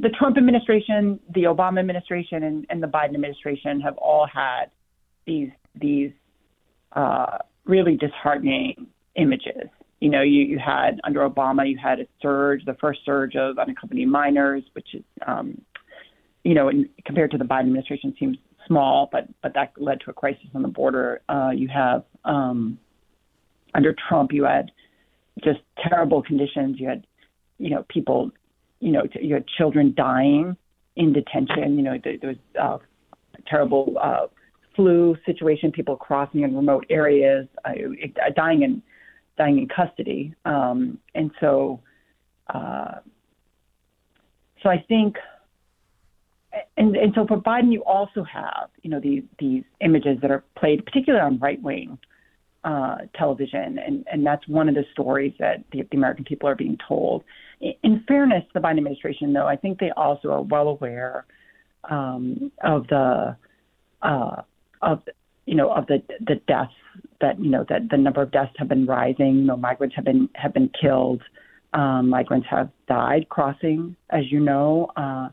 the 0.00 0.08
Trump 0.10 0.36
administration, 0.36 1.20
the 1.34 1.44
Obama 1.44 1.80
administration, 1.80 2.42
and, 2.42 2.66
and 2.70 2.82
the 2.82 2.86
Biden 2.86 3.14
administration 3.14 3.80
have 3.80 3.96
all 3.98 4.26
had 4.32 4.66
these 5.26 5.50
these 5.74 6.12
uh, 6.92 7.38
really 7.64 7.96
disheartening 7.96 8.86
images. 9.16 9.68
You 10.00 10.10
know, 10.10 10.22
you, 10.22 10.42
you 10.42 10.58
had 10.58 11.00
under 11.04 11.28
Obama, 11.28 11.68
you 11.68 11.78
had 11.78 12.00
a 12.00 12.06
surge, 12.20 12.64
the 12.64 12.74
first 12.80 13.00
surge 13.04 13.36
of 13.36 13.58
unaccompanied 13.58 14.08
minors, 14.08 14.64
which 14.72 14.94
is, 14.94 15.04
um, 15.26 15.60
you 16.42 16.54
know, 16.54 16.68
in, 16.68 16.88
compared 17.04 17.30
to 17.30 17.38
the 17.38 17.44
Biden 17.44 17.60
administration, 17.60 18.14
seems 18.18 18.36
small, 18.66 19.08
but 19.12 19.28
but 19.42 19.54
that 19.54 19.72
led 19.76 20.00
to 20.00 20.10
a 20.10 20.12
crisis 20.12 20.46
on 20.54 20.62
the 20.62 20.68
border. 20.68 21.22
Uh, 21.28 21.50
you 21.54 21.68
have 21.68 22.04
um, 22.24 22.78
under 23.74 23.94
Trump, 24.08 24.32
you 24.32 24.44
had 24.44 24.72
just 25.44 25.60
terrible 25.88 26.22
conditions. 26.22 26.78
You 26.78 26.88
had 26.88 27.06
you 27.62 27.70
know, 27.70 27.84
people, 27.88 28.32
you 28.82 28.90
know, 28.90 29.04
you 29.14 29.34
had 29.34 29.46
children 29.46 29.94
dying 29.96 30.56
in 30.96 31.12
detention. 31.12 31.76
You 31.76 31.82
know, 31.82 31.98
there, 32.02 32.18
there 32.20 32.30
was 32.30 32.38
uh, 32.60 32.78
a 33.38 33.42
terrible 33.48 33.94
uh, 34.02 34.26
flu 34.74 35.16
situation, 35.24 35.70
people 35.70 35.96
crossing 35.96 36.42
in 36.42 36.54
remote 36.56 36.84
areas, 36.90 37.46
uh, 37.64 37.72
dying 38.34 38.62
in 38.62 38.82
dying 39.38 39.58
in 39.58 39.68
custody, 39.68 40.34
um, 40.44 40.98
and 41.14 41.30
so, 41.40 41.80
uh, 42.52 42.96
so 44.62 44.68
I 44.68 44.84
think. 44.88 45.16
And, 46.76 46.96
and 46.96 47.14
so 47.14 47.26
for 47.26 47.38
Biden, 47.38 47.72
you 47.72 47.82
also 47.84 48.22
have, 48.24 48.68
you 48.82 48.90
know, 48.90 49.00
these 49.00 49.22
these 49.38 49.62
images 49.80 50.18
that 50.20 50.30
are 50.30 50.44
played, 50.58 50.84
particularly 50.84 51.24
on 51.24 51.38
right 51.38 51.62
wing 51.62 51.98
uh, 52.64 52.96
television, 53.16 53.78
and, 53.78 54.06
and 54.10 54.24
that's 54.24 54.46
one 54.46 54.68
of 54.68 54.74
the 54.74 54.84
stories 54.92 55.32
that 55.38 55.64
the, 55.72 55.82
the 55.90 55.96
American 55.96 56.24
people 56.24 56.48
are 56.48 56.54
being 56.54 56.78
told. 56.86 57.24
In, 57.60 57.72
in 57.82 58.04
fairness 58.06 58.44
the 58.54 58.60
Biden 58.60 58.78
administration, 58.78 59.32
though, 59.32 59.46
I 59.46 59.56
think 59.56 59.78
they 59.78 59.90
also 59.96 60.30
are 60.30 60.42
well 60.42 60.68
aware 60.68 61.26
um, 61.90 62.52
of 62.62 62.86
the 62.88 63.36
uh, 64.02 64.42
of 64.80 65.02
you 65.46 65.54
know 65.54 65.72
of 65.72 65.86
the 65.86 66.02
the 66.20 66.36
deaths 66.46 66.72
that 67.20 67.40
you 67.40 67.50
know 67.50 67.64
that 67.68 67.88
the 67.90 67.96
number 67.96 68.22
of 68.22 68.30
deaths 68.30 68.52
have 68.58 68.68
been 68.68 68.86
rising. 68.86 69.38
You 69.38 69.44
know, 69.44 69.56
migrants 69.56 69.96
have 69.96 70.04
been 70.04 70.28
have 70.34 70.54
been 70.54 70.70
killed. 70.80 71.22
Um, 71.74 72.10
migrants 72.10 72.46
have 72.50 72.68
died 72.86 73.28
crossing, 73.30 73.96
as 74.10 74.30
you 74.30 74.40
know, 74.40 74.90
uh, 74.96 75.28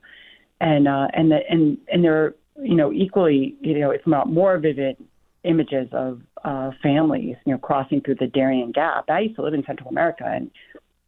and 0.62 0.88
uh, 0.88 1.08
and 1.14 1.32
the, 1.32 1.40
and 1.50 1.78
and 1.92 2.04
there 2.04 2.24
are 2.24 2.36
you 2.62 2.76
know 2.76 2.92
equally 2.92 3.56
you 3.62 3.80
know 3.80 3.92
if 3.92 4.02
not 4.08 4.32
more 4.32 4.58
vivid 4.58 4.98
images 5.44 5.88
of 5.92 6.22
uh, 6.44 6.72
families 6.82 7.36
you 7.46 7.54
know 7.54 7.58
crossing 7.58 8.02
through 8.02 8.16
the 8.16 8.28
Darien 8.28 8.72
Gap. 8.72 9.06
I 9.10 9.22
used 9.22 9.36
to 9.36 9.44
live 9.44 9.54
in 9.54 9.64
Central 9.66 9.90
America, 9.90 10.24
and 10.26 10.52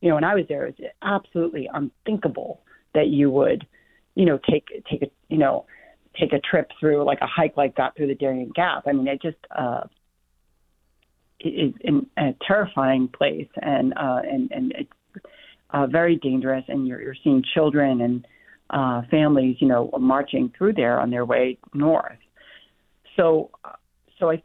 you 0.01 0.09
know 0.09 0.15
when 0.15 0.23
I 0.23 0.35
was 0.35 0.45
there, 0.49 0.67
it 0.67 0.75
was 0.79 0.89
absolutely 1.01 1.69
unthinkable 1.73 2.61
that 2.93 3.07
you 3.07 3.29
would 3.29 3.65
you 4.15 4.25
know 4.25 4.39
take 4.49 4.67
take 4.89 5.03
a 5.03 5.11
you 5.29 5.37
know 5.37 5.65
take 6.19 6.33
a 6.33 6.39
trip 6.39 6.71
through 6.79 7.03
like 7.05 7.19
a 7.21 7.27
hike 7.27 7.55
like 7.55 7.75
that 7.77 7.95
through 7.95 8.07
the 8.07 8.15
Darien 8.15 8.51
Gap. 8.53 8.83
I 8.87 8.91
mean, 8.91 9.07
it 9.07 9.21
just 9.21 9.37
uh, 9.57 9.81
is 11.39 11.73
in 11.81 12.07
a 12.17 12.35
terrifying 12.45 13.07
place 13.07 13.49
and 13.61 13.93
uh, 13.93 14.21
and 14.23 14.51
and 14.51 14.73
it's 14.77 15.25
uh, 15.69 15.87
very 15.87 16.17
dangerous. 16.17 16.65
And 16.67 16.87
you're 16.87 17.01
you're 17.01 17.15
seeing 17.23 17.43
children 17.53 18.01
and 18.01 18.25
uh, 18.71 19.01
families, 19.11 19.57
you 19.59 19.67
know, 19.67 19.89
marching 19.99 20.51
through 20.57 20.73
there 20.73 20.99
on 20.99 21.09
their 21.09 21.25
way 21.25 21.57
north. 21.73 22.17
So, 23.17 23.51
so 24.17 24.31
I, 24.31 24.41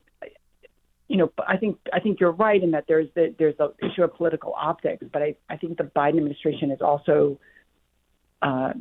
you 1.09 1.16
know, 1.16 1.33
I 1.47 1.57
think 1.57 1.79
I 1.92 2.01
think 2.01 2.21
you're 2.21 2.33
right 2.33 2.62
in 2.62 2.73
that 2.73 2.85
there's 2.88 3.09
the, 3.14 3.35
there's 3.38 3.57
the 3.57 3.73
issue 3.83 4.03
of 4.03 4.14
political 4.14 4.55
optics, 4.55 5.05
but 5.12 5.23
I 5.23 5.37
I 5.49 5.57
think 5.57 5.79
the 5.79 5.85
Biden 5.85 6.19
administration 6.19 6.71
is 6.71 6.81
also 6.81 7.38
uh, 8.42 8.73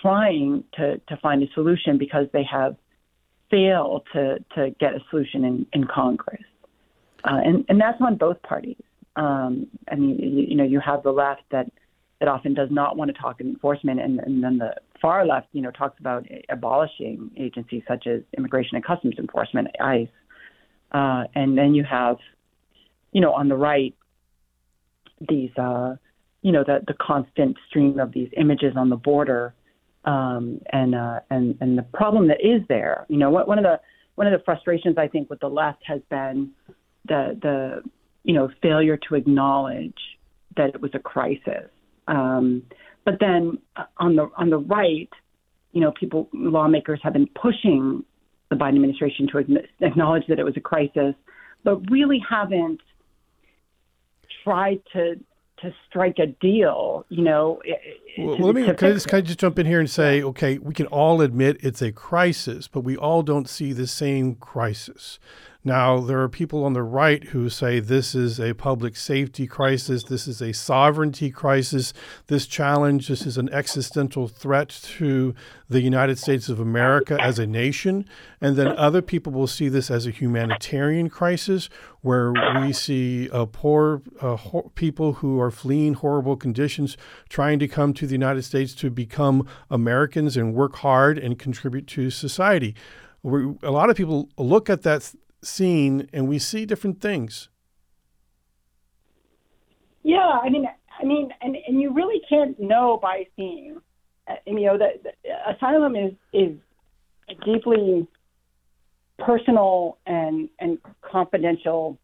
trying 0.00 0.64
to, 0.74 0.98
to 1.08 1.16
find 1.18 1.42
a 1.42 1.46
solution 1.54 1.98
because 1.98 2.26
they 2.32 2.44
have 2.44 2.76
failed 3.50 4.06
to, 4.12 4.36
to 4.54 4.70
get 4.80 4.94
a 4.94 4.98
solution 5.10 5.44
in, 5.44 5.66
in 5.72 5.86
Congress. 5.86 6.42
Uh, 7.24 7.40
and, 7.44 7.64
and 7.68 7.80
that's 7.80 8.00
on 8.00 8.16
both 8.16 8.40
parties. 8.42 8.76
Um, 9.16 9.68
I 9.90 9.94
mean, 9.94 10.18
you, 10.18 10.46
you 10.48 10.56
know, 10.56 10.64
you 10.64 10.80
have 10.80 11.02
the 11.02 11.12
left 11.12 11.42
that, 11.52 11.70
that 12.20 12.28
often 12.28 12.54
does 12.54 12.68
not 12.70 12.96
want 12.96 13.14
to 13.14 13.20
talk 13.20 13.40
enforcement, 13.40 14.00
and, 14.00 14.20
and 14.20 14.42
then 14.42 14.58
the 14.58 14.74
far 15.00 15.26
left, 15.26 15.48
you 15.52 15.62
know, 15.62 15.70
talks 15.70 15.98
about 16.00 16.26
abolishing 16.48 17.30
agencies 17.36 17.82
such 17.88 18.06
as 18.06 18.20
Immigration 18.36 18.76
and 18.76 18.84
Customs 18.84 19.16
Enforcement, 19.18 19.68
ICE. 19.80 20.08
Uh, 20.92 21.24
and 21.34 21.58
then 21.58 21.74
you 21.74 21.84
have, 21.84 22.16
you 23.12 23.20
know, 23.20 23.32
on 23.32 23.48
the 23.48 23.56
right, 23.56 23.94
these, 25.28 25.50
uh, 25.56 25.96
you 26.42 26.52
know, 26.52 26.62
the, 26.64 26.80
the 26.86 26.94
constant 27.00 27.56
stream 27.68 27.98
of 27.98 28.12
these 28.12 28.28
images 28.36 28.74
on 28.76 28.90
the 28.90 28.96
border 28.96 29.54
um, 30.04 30.60
and 30.72 30.94
uh, 30.94 31.20
and 31.30 31.56
and 31.60 31.78
the 31.78 31.82
problem 31.82 32.28
that 32.28 32.40
is 32.40 32.62
there. 32.68 33.06
You 33.08 33.16
know, 33.16 33.30
what, 33.30 33.48
one 33.48 33.58
of 33.58 33.64
the 33.64 33.80
one 34.14 34.26
of 34.26 34.38
the 34.38 34.44
frustrations 34.44 34.96
I 34.98 35.08
think 35.08 35.30
with 35.30 35.40
the 35.40 35.48
left 35.48 35.82
has 35.86 36.00
been 36.10 36.50
the 37.06 37.38
the 37.40 37.82
you 38.22 38.34
know 38.34 38.50
failure 38.62 38.98
to 39.08 39.14
acknowledge 39.14 39.98
that 40.56 40.70
it 40.70 40.80
was 40.80 40.90
a 40.94 40.98
crisis. 40.98 41.70
Um, 42.06 42.62
but 43.04 43.14
then 43.20 43.58
uh, 43.76 43.84
on 43.98 44.16
the 44.16 44.30
on 44.36 44.50
the 44.50 44.58
right, 44.58 45.08
you 45.72 45.80
know, 45.80 45.92
people 45.98 46.28
lawmakers 46.32 47.00
have 47.02 47.14
been 47.14 47.28
pushing 47.40 48.04
the 48.56 48.64
Biden 48.64 48.76
administration 48.76 49.28
to 49.28 49.38
acknowledge 49.80 50.26
that 50.28 50.38
it 50.38 50.44
was 50.44 50.56
a 50.56 50.60
crisis, 50.60 51.14
but 51.62 51.90
really 51.90 52.20
haven't 52.28 52.80
tried 54.42 54.80
to 54.92 55.18
to 55.58 55.74
strike 55.88 56.18
a 56.18 56.26
deal, 56.26 57.06
you 57.08 57.22
know. 57.22 57.62
Well, 58.18 58.38
let 58.38 58.54
me 58.54 58.64
can 58.64 58.72
I, 58.72 58.92
just, 58.92 59.08
can 59.08 59.18
I 59.18 59.20
just 59.22 59.38
jump 59.38 59.58
in 59.58 59.66
here 59.66 59.80
and 59.80 59.88
say, 59.88 60.22
okay, 60.22 60.58
we 60.58 60.74
can 60.74 60.86
all 60.86 61.20
admit 61.20 61.58
it's 61.60 61.80
a 61.80 61.92
crisis, 61.92 62.68
but 62.68 62.80
we 62.80 62.96
all 62.96 63.22
don't 63.22 63.48
see 63.48 63.72
the 63.72 63.86
same 63.86 64.34
crisis. 64.34 65.18
Now, 65.66 65.98
there 66.00 66.20
are 66.20 66.28
people 66.28 66.62
on 66.62 66.74
the 66.74 66.82
right 66.82 67.24
who 67.24 67.48
say 67.48 67.80
this 67.80 68.14
is 68.14 68.38
a 68.38 68.52
public 68.52 68.96
safety 68.96 69.46
crisis, 69.46 70.04
this 70.04 70.28
is 70.28 70.42
a 70.42 70.52
sovereignty 70.52 71.30
crisis, 71.30 71.94
this 72.26 72.46
challenge, 72.46 73.08
this 73.08 73.24
is 73.24 73.38
an 73.38 73.48
existential 73.48 74.28
threat 74.28 74.68
to 74.68 75.34
the 75.70 75.80
United 75.80 76.18
States 76.18 76.50
of 76.50 76.60
America 76.60 77.18
as 77.18 77.38
a 77.38 77.46
nation. 77.46 78.04
And 78.42 78.56
then 78.56 78.76
other 78.76 79.00
people 79.00 79.32
will 79.32 79.46
see 79.46 79.70
this 79.70 79.90
as 79.90 80.06
a 80.06 80.10
humanitarian 80.10 81.08
crisis 81.08 81.70
where 82.02 82.34
we 82.60 82.74
see 82.74 83.30
uh, 83.30 83.46
poor 83.46 84.02
uh, 84.20 84.36
ho- 84.36 84.70
people 84.74 85.14
who 85.14 85.40
are 85.40 85.50
fleeing 85.50 85.94
horrible 85.94 86.36
conditions 86.36 86.98
trying 87.30 87.58
to 87.60 87.68
come 87.68 87.94
to 87.94 88.06
the 88.06 88.12
United 88.12 88.42
States 88.42 88.74
to 88.74 88.90
become 88.90 89.48
Americans 89.70 90.36
and 90.36 90.52
work 90.52 90.76
hard 90.76 91.16
and 91.16 91.38
contribute 91.38 91.86
to 91.86 92.10
society. 92.10 92.74
a 93.24 93.70
lot 93.70 93.88
of 93.88 93.96
people 93.96 94.28
look 94.36 94.68
at 94.68 94.82
that 94.82 95.14
scene 95.46 96.08
and 96.12 96.28
we 96.28 96.38
see 96.38 96.66
different 96.66 97.00
things. 97.00 97.48
Yeah, 100.02 100.38
I 100.42 100.50
mean, 100.50 100.66
I 101.00 101.04
mean, 101.04 101.30
and, 101.40 101.56
and 101.66 101.80
you 101.80 101.92
really 101.92 102.20
can't 102.28 102.58
know 102.60 102.98
by 103.00 103.26
seeing. 103.36 103.80
Uh, 104.28 104.34
you 104.46 104.60
know, 104.60 104.78
the 104.78 104.90
asylum 105.54 105.96
is 105.96 106.12
is 106.32 106.56
deeply 107.44 108.06
personal 109.18 109.98
and 110.06 110.48
and 110.58 110.78
confidential, 111.02 111.98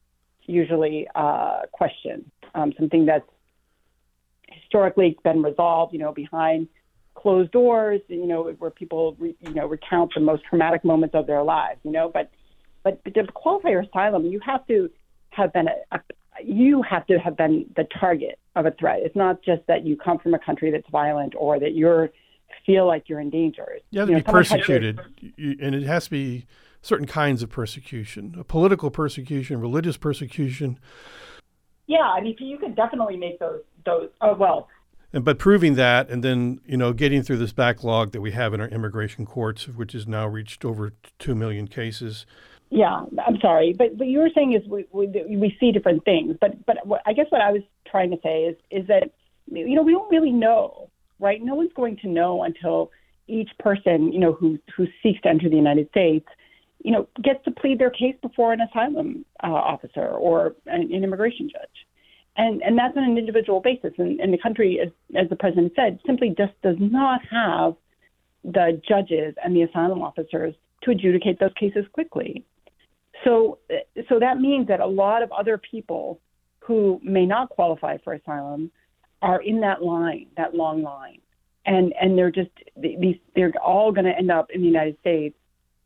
usually 0.46 1.08
uh, 1.14 1.62
question. 1.72 2.30
Um, 2.54 2.72
something 2.78 3.06
that's 3.06 3.24
historically 4.50 5.16
been 5.22 5.42
resolved, 5.42 5.92
you 5.92 5.98
know, 5.98 6.12
behind 6.12 6.68
closed 7.14 7.52
doors, 7.52 8.00
you 8.08 8.26
know, 8.26 8.44
where 8.58 8.70
people, 8.70 9.16
you 9.20 9.54
know, 9.54 9.66
recount 9.66 10.12
the 10.14 10.20
most 10.20 10.42
traumatic 10.48 10.84
moments 10.84 11.14
of 11.14 11.26
their 11.26 11.42
lives, 11.42 11.78
you 11.84 11.92
know. 11.92 12.10
But 12.12 12.30
but 12.82 13.02
to 13.04 13.26
qualify 13.32 13.70
for 13.70 13.80
asylum, 13.80 14.24
you 14.26 14.40
have 14.44 14.66
to 14.66 14.90
have 15.30 15.52
been 15.52 15.68
a, 15.68 15.96
a 15.96 16.00
you 16.42 16.82
have 16.82 17.06
to 17.06 17.18
have 17.18 17.36
been 17.36 17.66
the 17.76 17.86
target 17.98 18.38
of 18.56 18.66
a 18.66 18.70
threat. 18.72 19.00
It's 19.02 19.16
not 19.16 19.42
just 19.42 19.62
that 19.68 19.84
you 19.84 19.96
come 19.96 20.18
from 20.18 20.34
a 20.34 20.38
country 20.38 20.70
that's 20.70 20.88
violent 20.90 21.34
or 21.36 21.60
that 21.60 21.74
you're 21.74 22.10
feel 22.66 22.86
like 22.86 23.08
you're 23.08 23.20
in 23.20 23.30
danger. 23.30 23.78
You 23.90 24.00
have 24.00 24.08
to 24.08 24.12
you 24.12 24.18
know, 24.18 24.24
be 24.24 24.32
persecuted, 24.32 25.00
to, 25.20 25.56
and 25.60 25.74
it 25.74 25.84
has 25.84 26.04
to 26.04 26.10
be 26.10 26.46
certain 26.82 27.06
kinds 27.06 27.42
of 27.42 27.50
persecution: 27.50 28.34
a 28.38 28.44
political 28.44 28.90
persecution, 28.90 29.60
religious 29.60 29.96
persecution. 29.96 30.78
Yeah, 31.86 31.98
I 32.02 32.20
mean, 32.20 32.36
you 32.38 32.58
could 32.58 32.76
definitely 32.76 33.16
make 33.16 33.38
those 33.38 33.62
those. 33.84 34.10
Oh 34.20 34.34
well. 34.34 34.68
And 35.12 35.24
but 35.24 35.38
proving 35.38 35.74
that, 35.74 36.08
and 36.08 36.22
then 36.22 36.60
you 36.66 36.76
know, 36.76 36.92
getting 36.92 37.22
through 37.22 37.38
this 37.38 37.52
backlog 37.52 38.12
that 38.12 38.20
we 38.20 38.30
have 38.30 38.54
in 38.54 38.60
our 38.60 38.68
immigration 38.68 39.26
courts, 39.26 39.66
which 39.66 39.92
has 39.92 40.06
now 40.06 40.26
reached 40.26 40.64
over 40.64 40.92
two 41.18 41.34
million 41.34 41.66
cases, 41.66 42.26
yeah, 42.70 43.04
I'm 43.26 43.38
sorry, 43.40 43.74
but 43.76 43.94
what 43.96 44.06
you 44.06 44.20
were 44.20 44.30
saying 44.32 44.52
is 44.52 44.66
we, 44.68 44.86
we 44.92 45.06
we 45.06 45.56
see 45.58 45.72
different 45.72 46.04
things. 46.04 46.36
But 46.40 46.64
but 46.66 46.76
I 47.04 47.12
guess 47.12 47.26
what 47.30 47.40
I 47.40 47.50
was 47.50 47.62
trying 47.90 48.10
to 48.12 48.18
say 48.22 48.44
is 48.44 48.56
is 48.70 48.86
that 48.86 49.10
you 49.46 49.74
know 49.74 49.82
we 49.82 49.90
don't 49.90 50.10
really 50.10 50.30
know, 50.30 50.88
right? 51.18 51.42
No 51.42 51.56
one's 51.56 51.72
going 51.74 51.96
to 51.98 52.08
know 52.08 52.44
until 52.44 52.92
each 53.26 53.50
person 53.58 54.12
you 54.12 54.20
know 54.20 54.32
who 54.32 54.56
who 54.76 54.86
seeks 55.02 55.20
to 55.22 55.28
enter 55.28 55.48
the 55.48 55.56
United 55.56 55.88
States, 55.90 56.28
you 56.84 56.92
know, 56.92 57.08
gets 57.22 57.44
to 57.44 57.50
plead 57.50 57.80
their 57.80 57.90
case 57.90 58.14
before 58.22 58.52
an 58.52 58.60
asylum 58.60 59.24
uh, 59.42 59.48
officer 59.48 60.06
or 60.06 60.54
an, 60.66 60.82
an 60.82 61.04
immigration 61.04 61.50
judge, 61.50 61.86
and 62.36 62.62
and 62.62 62.78
that's 62.78 62.96
on 62.96 63.02
an 63.02 63.18
individual 63.18 63.60
basis. 63.60 63.94
And, 63.98 64.20
and 64.20 64.32
the 64.32 64.38
country, 64.38 64.78
as 64.80 64.90
as 65.20 65.28
the 65.28 65.34
president 65.34 65.72
said, 65.74 65.98
simply 66.06 66.34
just 66.38 66.52
does 66.62 66.76
not 66.78 67.20
have 67.32 67.74
the 68.44 68.80
judges 68.88 69.34
and 69.42 69.56
the 69.56 69.62
asylum 69.62 70.02
officers 70.02 70.54
to 70.82 70.92
adjudicate 70.92 71.40
those 71.40 71.52
cases 71.58 71.84
quickly. 71.92 72.44
So, 73.24 73.58
eh, 73.68 74.02
so 74.08 74.18
that 74.18 74.38
means 74.40 74.68
that 74.68 74.80
a 74.80 74.86
lot 74.86 75.22
of 75.22 75.30
other 75.32 75.58
people 75.58 76.20
who 76.60 77.00
may 77.02 77.26
not 77.26 77.48
qualify 77.50 77.98
for 77.98 78.14
asylum 78.14 78.70
are 79.22 79.42
in 79.42 79.60
that 79.60 79.82
line, 79.82 80.26
that 80.36 80.54
long 80.54 80.82
line, 80.82 81.20
and 81.66 81.92
and 82.00 82.16
they're 82.16 82.30
just 82.30 82.50
these 82.76 83.16
they're 83.34 83.52
all 83.62 83.92
going 83.92 84.06
to 84.06 84.16
end 84.16 84.30
up 84.30 84.50
in 84.50 84.60
the 84.60 84.66
United 84.66 84.98
States 85.00 85.36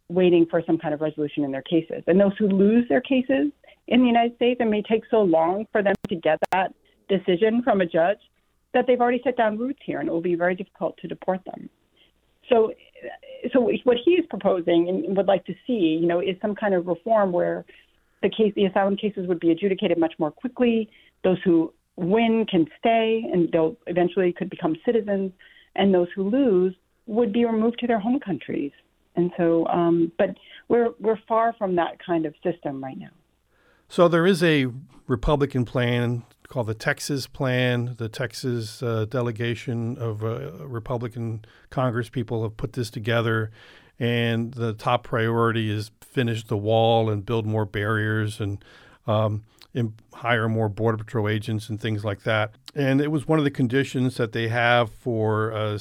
waiting 0.08 0.46
for 0.46 0.62
some 0.66 0.78
kind 0.78 0.92
of 0.92 1.00
resolution 1.00 1.44
in 1.44 1.50
their 1.50 1.62
cases. 1.62 2.02
And 2.06 2.20
those 2.20 2.36
who 2.38 2.46
lose 2.46 2.86
their 2.88 3.00
cases 3.00 3.50
in 3.88 4.00
the 4.00 4.06
United 4.06 4.36
States, 4.36 4.60
it 4.60 4.66
may 4.66 4.82
take 4.82 5.02
so 5.10 5.22
long 5.22 5.66
for 5.72 5.82
them 5.82 5.94
to 6.08 6.16
get 6.16 6.38
that 6.52 6.74
decision 7.08 7.62
from 7.62 7.80
a 7.80 7.86
judge 7.86 8.18
that 8.72 8.86
they've 8.86 9.00
already 9.00 9.20
set 9.24 9.36
down 9.36 9.56
roots 9.56 9.80
here, 9.84 10.00
and 10.00 10.08
it 10.08 10.12
will 10.12 10.20
be 10.20 10.34
very 10.34 10.54
difficult 10.54 10.96
to 10.98 11.08
deport 11.08 11.40
them. 11.44 11.70
So, 12.48 12.72
so 13.52 13.60
what 13.84 13.96
he 14.04 14.12
is 14.12 14.26
proposing 14.28 14.88
and 14.88 15.16
would 15.16 15.26
like 15.26 15.44
to 15.46 15.54
see, 15.66 15.98
you 16.00 16.06
know, 16.06 16.20
is 16.20 16.36
some 16.40 16.54
kind 16.54 16.74
of 16.74 16.86
reform 16.86 17.32
where 17.32 17.64
the 18.22 18.28
case, 18.30 18.52
the 18.56 18.64
asylum 18.64 18.96
cases 18.96 19.26
would 19.28 19.40
be 19.40 19.50
adjudicated 19.50 19.98
much 19.98 20.14
more 20.18 20.30
quickly. 20.30 20.88
Those 21.22 21.38
who 21.44 21.72
win 21.96 22.46
can 22.50 22.66
stay, 22.78 23.24
and 23.32 23.50
they'll 23.52 23.76
eventually 23.86 24.32
could 24.32 24.50
become 24.50 24.76
citizens, 24.84 25.32
and 25.76 25.92
those 25.92 26.08
who 26.14 26.28
lose 26.28 26.74
would 27.06 27.32
be 27.32 27.44
removed 27.44 27.78
to 27.80 27.86
their 27.86 28.00
home 28.00 28.18
countries. 28.20 28.72
And 29.16 29.30
so, 29.36 29.66
um, 29.68 30.10
but 30.18 30.30
we're 30.68 30.90
we're 30.98 31.18
far 31.28 31.54
from 31.56 31.76
that 31.76 32.04
kind 32.04 32.26
of 32.26 32.34
system 32.42 32.82
right 32.82 32.98
now. 32.98 33.10
So 33.88 34.08
there 34.08 34.26
is 34.26 34.42
a 34.42 34.66
Republican 35.06 35.64
plan 35.64 36.24
called 36.54 36.68
the 36.68 36.74
Texas 36.74 37.26
Plan. 37.26 37.96
The 37.98 38.08
Texas 38.08 38.80
uh, 38.80 39.06
delegation 39.06 39.98
of 39.98 40.22
uh, 40.22 40.52
Republican 40.64 41.44
Congress 41.68 42.08
people 42.08 42.44
have 42.44 42.56
put 42.56 42.74
this 42.74 42.90
together, 42.90 43.50
and 43.98 44.54
the 44.54 44.72
top 44.72 45.02
priority 45.02 45.68
is 45.68 45.90
finish 46.00 46.44
the 46.44 46.56
wall 46.56 47.10
and 47.10 47.26
build 47.26 47.44
more 47.44 47.64
barriers 47.64 48.40
and 48.40 48.64
um, 49.08 49.42
hire 50.12 50.48
more 50.48 50.68
border 50.68 50.96
patrol 50.96 51.28
agents 51.28 51.68
and 51.68 51.80
things 51.80 52.04
like 52.04 52.22
that. 52.22 52.54
And 52.72 53.00
it 53.00 53.10
was 53.10 53.26
one 53.26 53.40
of 53.40 53.44
the 53.44 53.50
conditions 53.50 54.16
that 54.18 54.30
they 54.30 54.46
have 54.46 54.92
for 54.92 55.52
uh, 55.52 55.76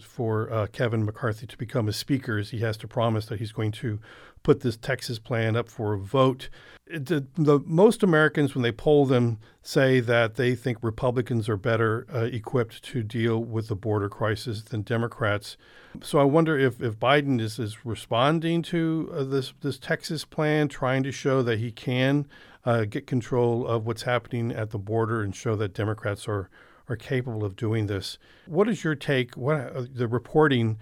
for 0.00 0.52
uh, 0.52 0.66
Kevin 0.68 1.04
McCarthy 1.04 1.48
to 1.48 1.58
become 1.58 1.88
a 1.88 1.92
speaker 1.92 2.38
is 2.38 2.50
he 2.50 2.60
has 2.60 2.76
to 2.76 2.86
promise 2.86 3.26
that 3.26 3.40
he's 3.40 3.50
going 3.50 3.72
to 3.72 3.98
put 4.42 4.60
this 4.60 4.76
Texas 4.76 5.18
plan 5.18 5.56
up 5.56 5.68
for 5.68 5.92
a 5.94 5.98
vote. 5.98 6.48
It, 6.86 7.06
the, 7.06 7.26
the, 7.36 7.60
most 7.60 8.02
Americans, 8.02 8.54
when 8.54 8.62
they 8.62 8.72
poll 8.72 9.06
them, 9.06 9.38
say 9.62 10.00
that 10.00 10.34
they 10.34 10.54
think 10.54 10.78
Republicans 10.82 11.48
are 11.48 11.56
better 11.56 12.06
uh, 12.12 12.24
equipped 12.24 12.82
to 12.84 13.02
deal 13.02 13.38
with 13.38 13.68
the 13.68 13.76
border 13.76 14.08
crisis 14.08 14.62
than 14.62 14.82
Democrats. 14.82 15.56
So 16.02 16.18
I 16.18 16.24
wonder 16.24 16.58
if, 16.58 16.82
if 16.82 16.98
Biden 16.98 17.40
is, 17.40 17.58
is 17.58 17.84
responding 17.84 18.62
to 18.62 19.12
uh, 19.14 19.24
this 19.24 19.52
this 19.60 19.78
Texas 19.78 20.24
plan, 20.24 20.68
trying 20.68 21.02
to 21.04 21.12
show 21.12 21.42
that 21.42 21.58
he 21.58 21.70
can 21.70 22.26
uh, 22.64 22.84
get 22.84 23.06
control 23.06 23.66
of 23.66 23.86
what's 23.86 24.02
happening 24.02 24.52
at 24.52 24.70
the 24.70 24.78
border 24.78 25.22
and 25.22 25.34
show 25.34 25.54
that 25.56 25.74
Democrats 25.74 26.26
are 26.26 26.50
are 26.88 26.96
capable 26.96 27.44
of 27.44 27.56
doing 27.56 27.86
this. 27.86 28.18
What 28.46 28.68
is 28.68 28.84
your 28.84 28.94
take? 28.94 29.36
What 29.36 29.56
uh, 29.56 29.84
the 29.92 30.08
reporting 30.08 30.78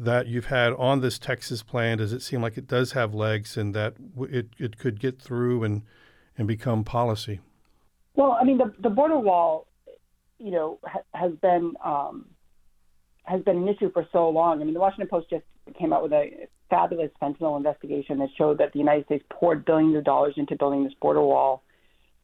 that 0.00 0.26
you've 0.26 0.46
had 0.46 0.72
on 0.72 1.00
this 1.00 1.18
Texas 1.18 1.62
plan? 1.62 1.98
Does 1.98 2.12
it 2.12 2.22
seem 2.22 2.40
like 2.40 2.56
it 2.56 2.66
does 2.66 2.92
have 2.92 3.14
legs 3.14 3.56
and 3.56 3.74
that 3.74 3.94
it 4.18 4.48
it 4.58 4.78
could 4.78 4.98
get 4.98 5.20
through 5.20 5.62
and 5.62 5.82
and 6.38 6.48
become 6.48 6.84
policy? 6.84 7.40
Well, 8.14 8.32
I 8.32 8.44
mean, 8.44 8.58
the 8.58 8.72
the 8.80 8.90
border 8.90 9.18
wall, 9.18 9.66
you 10.38 10.50
know, 10.50 10.78
ha- 10.84 11.02
has 11.14 11.32
been 11.42 11.74
um, 11.84 12.26
has 13.24 13.42
been 13.42 13.58
an 13.58 13.68
issue 13.68 13.92
for 13.92 14.08
so 14.10 14.30
long. 14.30 14.60
I 14.60 14.64
mean, 14.64 14.74
the 14.74 14.80
Washington 14.80 15.08
Post 15.08 15.28
just 15.30 15.44
came 15.78 15.92
out 15.92 16.02
with 16.02 16.12
a 16.12 16.48
fabulous 16.70 17.10
fentanyl 17.22 17.56
investigation 17.56 18.18
that 18.18 18.28
showed 18.38 18.58
that 18.58 18.72
the 18.72 18.78
United 18.78 19.04
States 19.04 19.24
poured 19.30 19.64
billions 19.64 19.96
of 19.96 20.04
dollars 20.04 20.34
into 20.36 20.56
building 20.56 20.82
this 20.82 20.94
border 21.00 21.20
wall, 21.20 21.62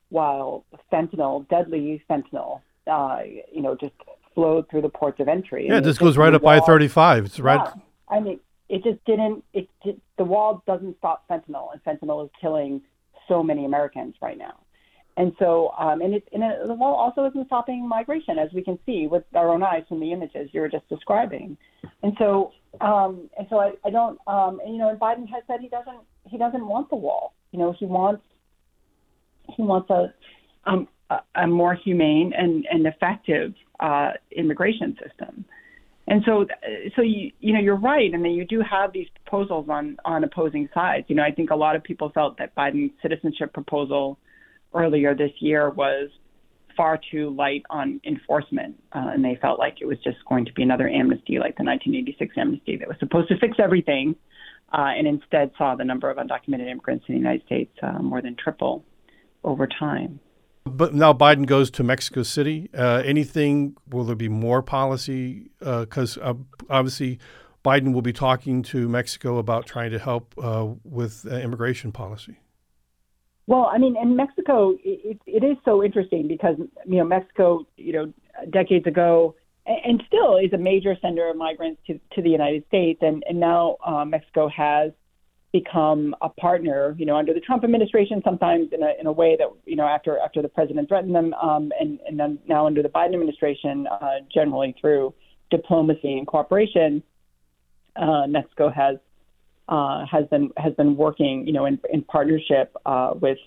while 0.08 0.64
fentanyl, 0.90 1.46
deadly 1.48 2.02
fentanyl, 2.08 2.60
uh, 2.90 3.18
you 3.52 3.60
know, 3.60 3.76
just 3.76 3.92
flowed 4.36 4.70
through 4.70 4.82
the 4.82 4.94
ports 5.00 5.18
of 5.18 5.26
entry. 5.26 5.66
Yeah, 5.66 5.80
this 5.80 5.98
goes 5.98 6.16
right 6.16 6.32
up 6.32 6.46
I 6.46 6.60
thirty 6.60 6.86
five. 6.86 7.24
It's 7.24 7.40
right. 7.40 7.60
Yeah, 7.64 7.82
I 8.08 8.20
mean, 8.20 8.38
it 8.68 8.84
just 8.84 9.04
didn't. 9.04 9.42
It, 9.52 9.68
it 9.84 9.98
the 10.16 10.24
wall 10.24 10.62
doesn't 10.64 10.96
stop 10.98 11.26
fentanyl, 11.28 11.66
and 11.72 11.82
fentanyl 11.82 12.24
is 12.24 12.30
killing 12.40 12.82
so 13.26 13.42
many 13.42 13.64
Americans 13.64 14.14
right 14.22 14.38
now. 14.38 14.56
And 15.18 15.32
so, 15.38 15.72
um, 15.78 16.02
and, 16.02 16.14
it, 16.14 16.28
and 16.34 16.42
it, 16.42 16.66
the 16.66 16.74
wall 16.74 16.94
also 16.94 17.24
isn't 17.30 17.46
stopping 17.46 17.88
migration, 17.88 18.38
as 18.38 18.52
we 18.52 18.62
can 18.62 18.78
see 18.84 19.06
with 19.06 19.24
our 19.34 19.48
own 19.48 19.62
eyes 19.62 19.84
from 19.88 19.98
the 19.98 20.12
images 20.12 20.50
you 20.52 20.60
were 20.60 20.68
just 20.68 20.86
describing. 20.90 21.56
And 22.02 22.12
so, 22.18 22.52
um, 22.82 23.30
and 23.38 23.46
so 23.48 23.58
I, 23.58 23.72
I 23.82 23.88
don't, 23.88 24.18
um, 24.26 24.60
and, 24.62 24.74
you 24.74 24.78
know, 24.78 24.90
and 24.90 25.00
Biden 25.00 25.26
has 25.30 25.42
said 25.46 25.60
he 25.62 25.70
doesn't, 25.70 26.00
he 26.26 26.36
doesn't 26.36 26.66
want 26.66 26.90
the 26.90 26.96
wall. 26.96 27.32
You 27.50 27.58
know, 27.60 27.72
he 27.72 27.86
wants, 27.86 28.22
he 29.56 29.62
wants 29.62 29.88
a, 29.88 30.12
um, 30.66 30.86
a, 31.08 31.20
a 31.34 31.46
more 31.46 31.74
humane 31.74 32.34
and, 32.36 32.66
and 32.70 32.86
effective 32.86 33.54
uh, 33.80 34.10
immigration 34.30 34.96
system. 35.02 35.44
And 36.08 36.22
so, 36.24 36.46
so 36.94 37.02
you, 37.02 37.32
you 37.40 37.52
know, 37.52 37.60
you're 37.60 37.74
right, 37.74 38.12
and 38.12 38.24
then 38.24 38.32
you 38.32 38.44
do 38.44 38.62
have 38.68 38.92
these 38.92 39.08
proposals 39.24 39.68
on 39.68 39.96
on 40.04 40.22
opposing 40.22 40.68
sides. 40.72 41.06
You 41.08 41.16
know, 41.16 41.24
I 41.24 41.32
think 41.32 41.50
a 41.50 41.56
lot 41.56 41.74
of 41.74 41.82
people 41.82 42.10
felt 42.10 42.38
that 42.38 42.54
Biden's 42.54 42.92
citizenship 43.02 43.52
proposal 43.52 44.18
earlier 44.72 45.16
this 45.16 45.32
year 45.40 45.70
was 45.70 46.10
far 46.76 47.00
too 47.10 47.30
light 47.30 47.62
on 47.70 48.00
enforcement, 48.04 48.76
uh, 48.92 49.10
and 49.12 49.24
they 49.24 49.36
felt 49.40 49.58
like 49.58 49.78
it 49.80 49.86
was 49.86 49.98
just 50.04 50.18
going 50.28 50.44
to 50.44 50.52
be 50.52 50.62
another 50.62 50.88
amnesty 50.88 51.38
like 51.38 51.56
the 51.56 51.64
1986 51.64 52.34
amnesty 52.36 52.76
that 52.76 52.86
was 52.86 52.96
supposed 53.00 53.28
to 53.28 53.38
fix 53.38 53.56
everything, 53.58 54.14
uh, 54.72 54.92
and 54.96 55.08
instead 55.08 55.50
saw 55.58 55.74
the 55.74 55.84
number 55.84 56.08
of 56.08 56.18
undocumented 56.18 56.70
immigrants 56.70 57.04
in 57.08 57.14
the 57.14 57.18
United 57.18 57.44
States 57.46 57.72
uh, 57.82 57.98
more 58.00 58.22
than 58.22 58.36
triple 58.36 58.84
over 59.42 59.66
time. 59.66 60.20
But 60.66 60.94
now 60.94 61.12
Biden 61.12 61.46
goes 61.46 61.70
to 61.72 61.84
Mexico 61.84 62.22
City. 62.22 62.68
Uh, 62.76 63.02
anything? 63.04 63.76
Will 63.88 64.04
there 64.04 64.16
be 64.16 64.28
more 64.28 64.62
policy? 64.62 65.50
Because 65.60 66.18
uh, 66.18 66.30
uh, 66.30 66.34
obviously, 66.68 67.18
Biden 67.64 67.94
will 67.94 68.02
be 68.02 68.12
talking 68.12 68.62
to 68.64 68.88
Mexico 68.88 69.38
about 69.38 69.66
trying 69.66 69.92
to 69.92 69.98
help 69.98 70.34
with 70.84 71.24
immigration 71.26 71.92
policy. 71.92 72.38
Well, 73.46 73.70
I 73.72 73.78
mean, 73.78 73.96
in 73.96 74.16
Mexico, 74.16 74.76
it, 74.82 75.20
it 75.24 75.44
is 75.44 75.56
so 75.64 75.82
interesting 75.82 76.26
because 76.26 76.56
you 76.58 76.98
know 76.98 77.04
Mexico, 77.04 77.64
you 77.76 77.92
know, 77.92 78.12
decades 78.50 78.86
ago, 78.86 79.36
and 79.66 80.02
still 80.06 80.36
is 80.36 80.52
a 80.52 80.58
major 80.58 80.96
sender 81.00 81.28
of 81.30 81.36
migrants 81.36 81.80
to, 81.86 82.00
to 82.14 82.22
the 82.22 82.30
United 82.30 82.66
States, 82.66 82.98
and 83.02 83.22
and 83.28 83.38
now 83.38 83.76
uh, 83.86 84.04
Mexico 84.04 84.48
has 84.48 84.90
become 85.58 86.14
a 86.20 86.28
partner, 86.28 86.94
you 86.98 87.06
know, 87.06 87.16
under 87.16 87.32
the 87.32 87.40
Trump 87.40 87.64
administration, 87.64 88.20
sometimes 88.24 88.68
in 88.72 88.82
a 88.82 88.92
in 89.00 89.06
a 89.06 89.12
way 89.12 89.36
that 89.38 89.48
you 89.64 89.76
know 89.76 89.86
after 89.86 90.18
after 90.18 90.42
the 90.42 90.48
president 90.48 90.88
threatened 90.88 91.14
them, 91.14 91.32
um, 91.34 91.72
and 91.80 91.98
and 92.06 92.18
then 92.20 92.38
now 92.46 92.66
under 92.66 92.82
the 92.82 92.88
Biden 92.88 93.14
administration, 93.14 93.86
uh, 93.86 94.18
generally 94.32 94.74
through 94.80 95.14
diplomacy 95.50 96.18
and 96.18 96.26
cooperation, 96.26 97.02
uh, 97.96 98.26
Mexico 98.26 98.68
has 98.70 98.96
uh, 99.68 100.04
has 100.10 100.26
been 100.26 100.50
has 100.56 100.74
been 100.74 100.96
working, 100.96 101.46
you 101.46 101.52
know, 101.52 101.64
in, 101.64 101.80
in 101.92 102.02
partnership 102.02 102.76
uh, 102.84 103.12
with 103.20 103.38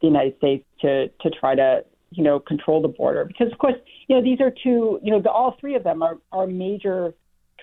the 0.00 0.06
United 0.08 0.36
States 0.38 0.64
to 0.80 1.08
to 1.08 1.30
try 1.30 1.54
to 1.54 1.84
you 2.10 2.24
know 2.24 2.40
control 2.40 2.82
the 2.82 2.88
border. 2.88 3.24
Because 3.24 3.52
of 3.52 3.58
course 3.58 3.76
you 4.08 4.16
know 4.16 4.22
these 4.22 4.40
are 4.40 4.50
two 4.50 4.98
you 5.02 5.12
know 5.12 5.20
the, 5.20 5.30
all 5.30 5.56
three 5.60 5.76
of 5.76 5.84
them 5.84 6.02
are 6.02 6.18
are 6.32 6.46
major 6.46 7.14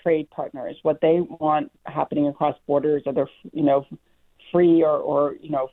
trade 0.02 0.28
partners. 0.30 0.76
What 0.82 1.00
they 1.00 1.20
want 1.20 1.70
happening 1.86 2.26
across 2.28 2.56
borders 2.66 3.02
are 3.06 3.12
their 3.12 3.28
you 3.52 3.62
know 3.62 3.86
free 4.50 4.82
or, 4.82 4.98
or 4.98 5.36
you 5.40 5.50
know 5.50 5.70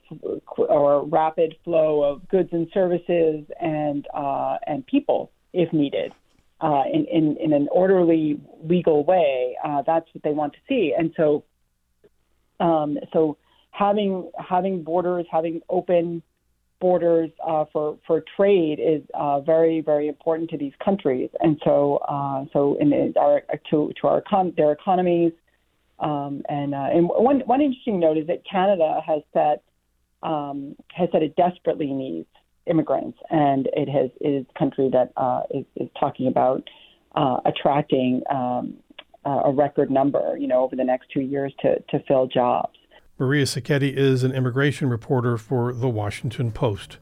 or 0.56 1.04
rapid 1.04 1.56
flow 1.64 2.02
of 2.02 2.28
goods 2.28 2.48
and 2.52 2.68
services 2.72 3.44
and 3.60 4.06
uh, 4.14 4.56
and 4.66 4.86
people 4.86 5.30
if 5.52 5.72
needed. 5.72 6.12
Uh, 6.62 6.82
in, 6.92 7.06
in, 7.06 7.38
in 7.38 7.54
an 7.54 7.68
orderly, 7.72 8.38
legal 8.62 9.02
way, 9.02 9.56
uh, 9.64 9.80
that's 9.86 10.06
what 10.12 10.22
they 10.22 10.32
want 10.32 10.52
to 10.52 10.58
see. 10.68 10.92
And 10.94 11.10
so, 11.16 11.42
um, 12.60 12.98
so 13.14 13.38
having 13.70 14.30
having 14.38 14.82
borders, 14.82 15.24
having 15.32 15.62
open 15.70 16.22
borders 16.80 17.30
uh, 17.46 17.64
for 17.72 17.98
for 18.06 18.24
trade 18.36 18.78
is 18.80 19.02
uh, 19.14 19.40
very 19.40 19.80
very 19.80 20.08
important 20.08 20.50
to 20.50 20.58
these 20.58 20.72
countries, 20.84 21.30
and 21.40 21.60
so 21.64 21.98
uh, 22.08 22.44
so 22.52 22.76
in 22.80 23.14
our 23.16 23.42
to 23.70 23.92
to 24.00 24.08
our 24.08 24.22
econ- 24.22 24.56
their 24.56 24.72
economies. 24.72 25.32
Um, 25.98 26.42
and 26.48 26.74
uh, 26.74 26.88
and 26.92 27.08
one 27.08 27.40
one 27.40 27.60
interesting 27.60 28.00
note 28.00 28.16
is 28.16 28.26
that 28.28 28.42
Canada 28.50 29.00
has 29.06 29.22
set 29.34 29.62
um, 30.22 30.74
has 30.94 31.08
said 31.12 31.22
it 31.22 31.36
desperately 31.36 31.92
needs 31.92 32.28
immigrants, 32.66 33.18
and 33.30 33.68
it 33.74 33.88
has 33.88 34.10
it 34.20 34.28
is 34.28 34.46
a 34.54 34.58
country 34.58 34.88
that 34.90 35.12
uh, 35.16 35.42
is, 35.50 35.66
is 35.76 35.88
talking 35.98 36.26
about 36.26 36.66
uh, 37.14 37.38
attracting 37.44 38.22
um, 38.30 38.74
a 39.24 39.52
record 39.52 39.90
number, 39.90 40.36
you 40.38 40.48
know, 40.48 40.62
over 40.62 40.74
the 40.76 40.84
next 40.84 41.08
two 41.12 41.20
years 41.20 41.52
to, 41.60 41.78
to 41.90 42.02
fill 42.08 42.26
jobs. 42.26 42.79
Maria 43.20 43.44
Sacchetti 43.44 43.94
is 43.94 44.24
an 44.24 44.32
immigration 44.32 44.88
reporter 44.88 45.36
for 45.36 45.74
The 45.74 45.90
Washington 45.90 46.50
Post. 46.50 46.96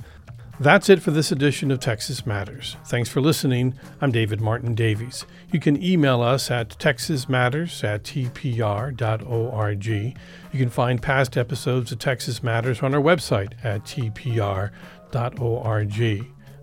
That's 0.59 0.89
it 0.89 1.01
for 1.01 1.13
this 1.13 1.31
edition 1.31 1.71
of 1.71 1.79
Texas 1.79 2.27
Matters. 2.27 2.77
Thanks 2.87 3.09
for 3.09 3.21
listening. 3.21 3.79
I'm 4.01 4.11
David 4.11 4.41
Martin 4.41 4.75
Davies. 4.75 5.25
You 5.53 5.61
can 5.61 5.81
email 5.81 6.21
us 6.21 6.51
at 6.51 6.71
texasmatters 6.71 7.85
at 7.85 8.03
tpr.org. 8.03 9.87
You 9.87 10.15
can 10.53 10.71
find 10.71 11.01
past 11.01 11.37
episodes 11.37 11.93
of 11.93 12.01
Texas 12.01 12.43
Matters 12.43 12.83
on 12.83 12.97
our 12.97 13.01
website 13.01 13.53
at 13.63 13.85
tpr.org. 13.85 14.73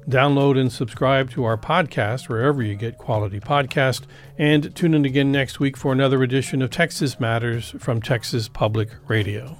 Download 0.07 0.59
and 0.59 0.71
subscribe 0.71 1.31
to 1.31 1.45
our 1.45 1.57
podcast 1.57 2.29
wherever 2.29 2.61
you 2.61 2.75
get 2.75 2.97
quality 2.97 3.39
podcast, 3.39 4.03
and 4.37 4.73
tune 4.75 4.93
in 4.93 5.03
again 5.03 5.31
next 5.31 5.59
week 5.59 5.75
for 5.75 5.91
another 5.91 6.21
edition 6.21 6.61
of 6.61 6.69
Texas 6.69 7.19
Matters 7.19 7.73
from 7.79 8.01
Texas 8.01 8.47
Public 8.47 8.89
Radio. 9.07 9.57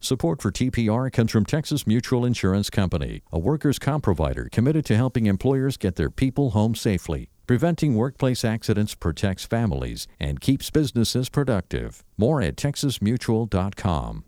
Support 0.00 0.42
for 0.42 0.50
TPR 0.50 1.10
comes 1.10 1.30
from 1.30 1.46
Texas 1.46 1.86
Mutual 1.86 2.26
Insurance 2.26 2.68
Company, 2.68 3.22
a 3.32 3.38
workers' 3.38 3.78
comp 3.78 4.04
provider 4.04 4.50
committed 4.52 4.84
to 4.86 4.96
helping 4.96 5.24
employers 5.26 5.78
get 5.78 5.96
their 5.96 6.10
people 6.10 6.50
home 6.50 6.74
safely. 6.74 7.30
Preventing 7.46 7.94
workplace 7.94 8.44
accidents 8.44 8.94
protects 8.94 9.44
families 9.44 10.06
and 10.18 10.40
keeps 10.40 10.68
businesses 10.70 11.28
productive. 11.28 12.04
More 12.18 12.42
at 12.42 12.56
texasmutual.com. 12.56 14.24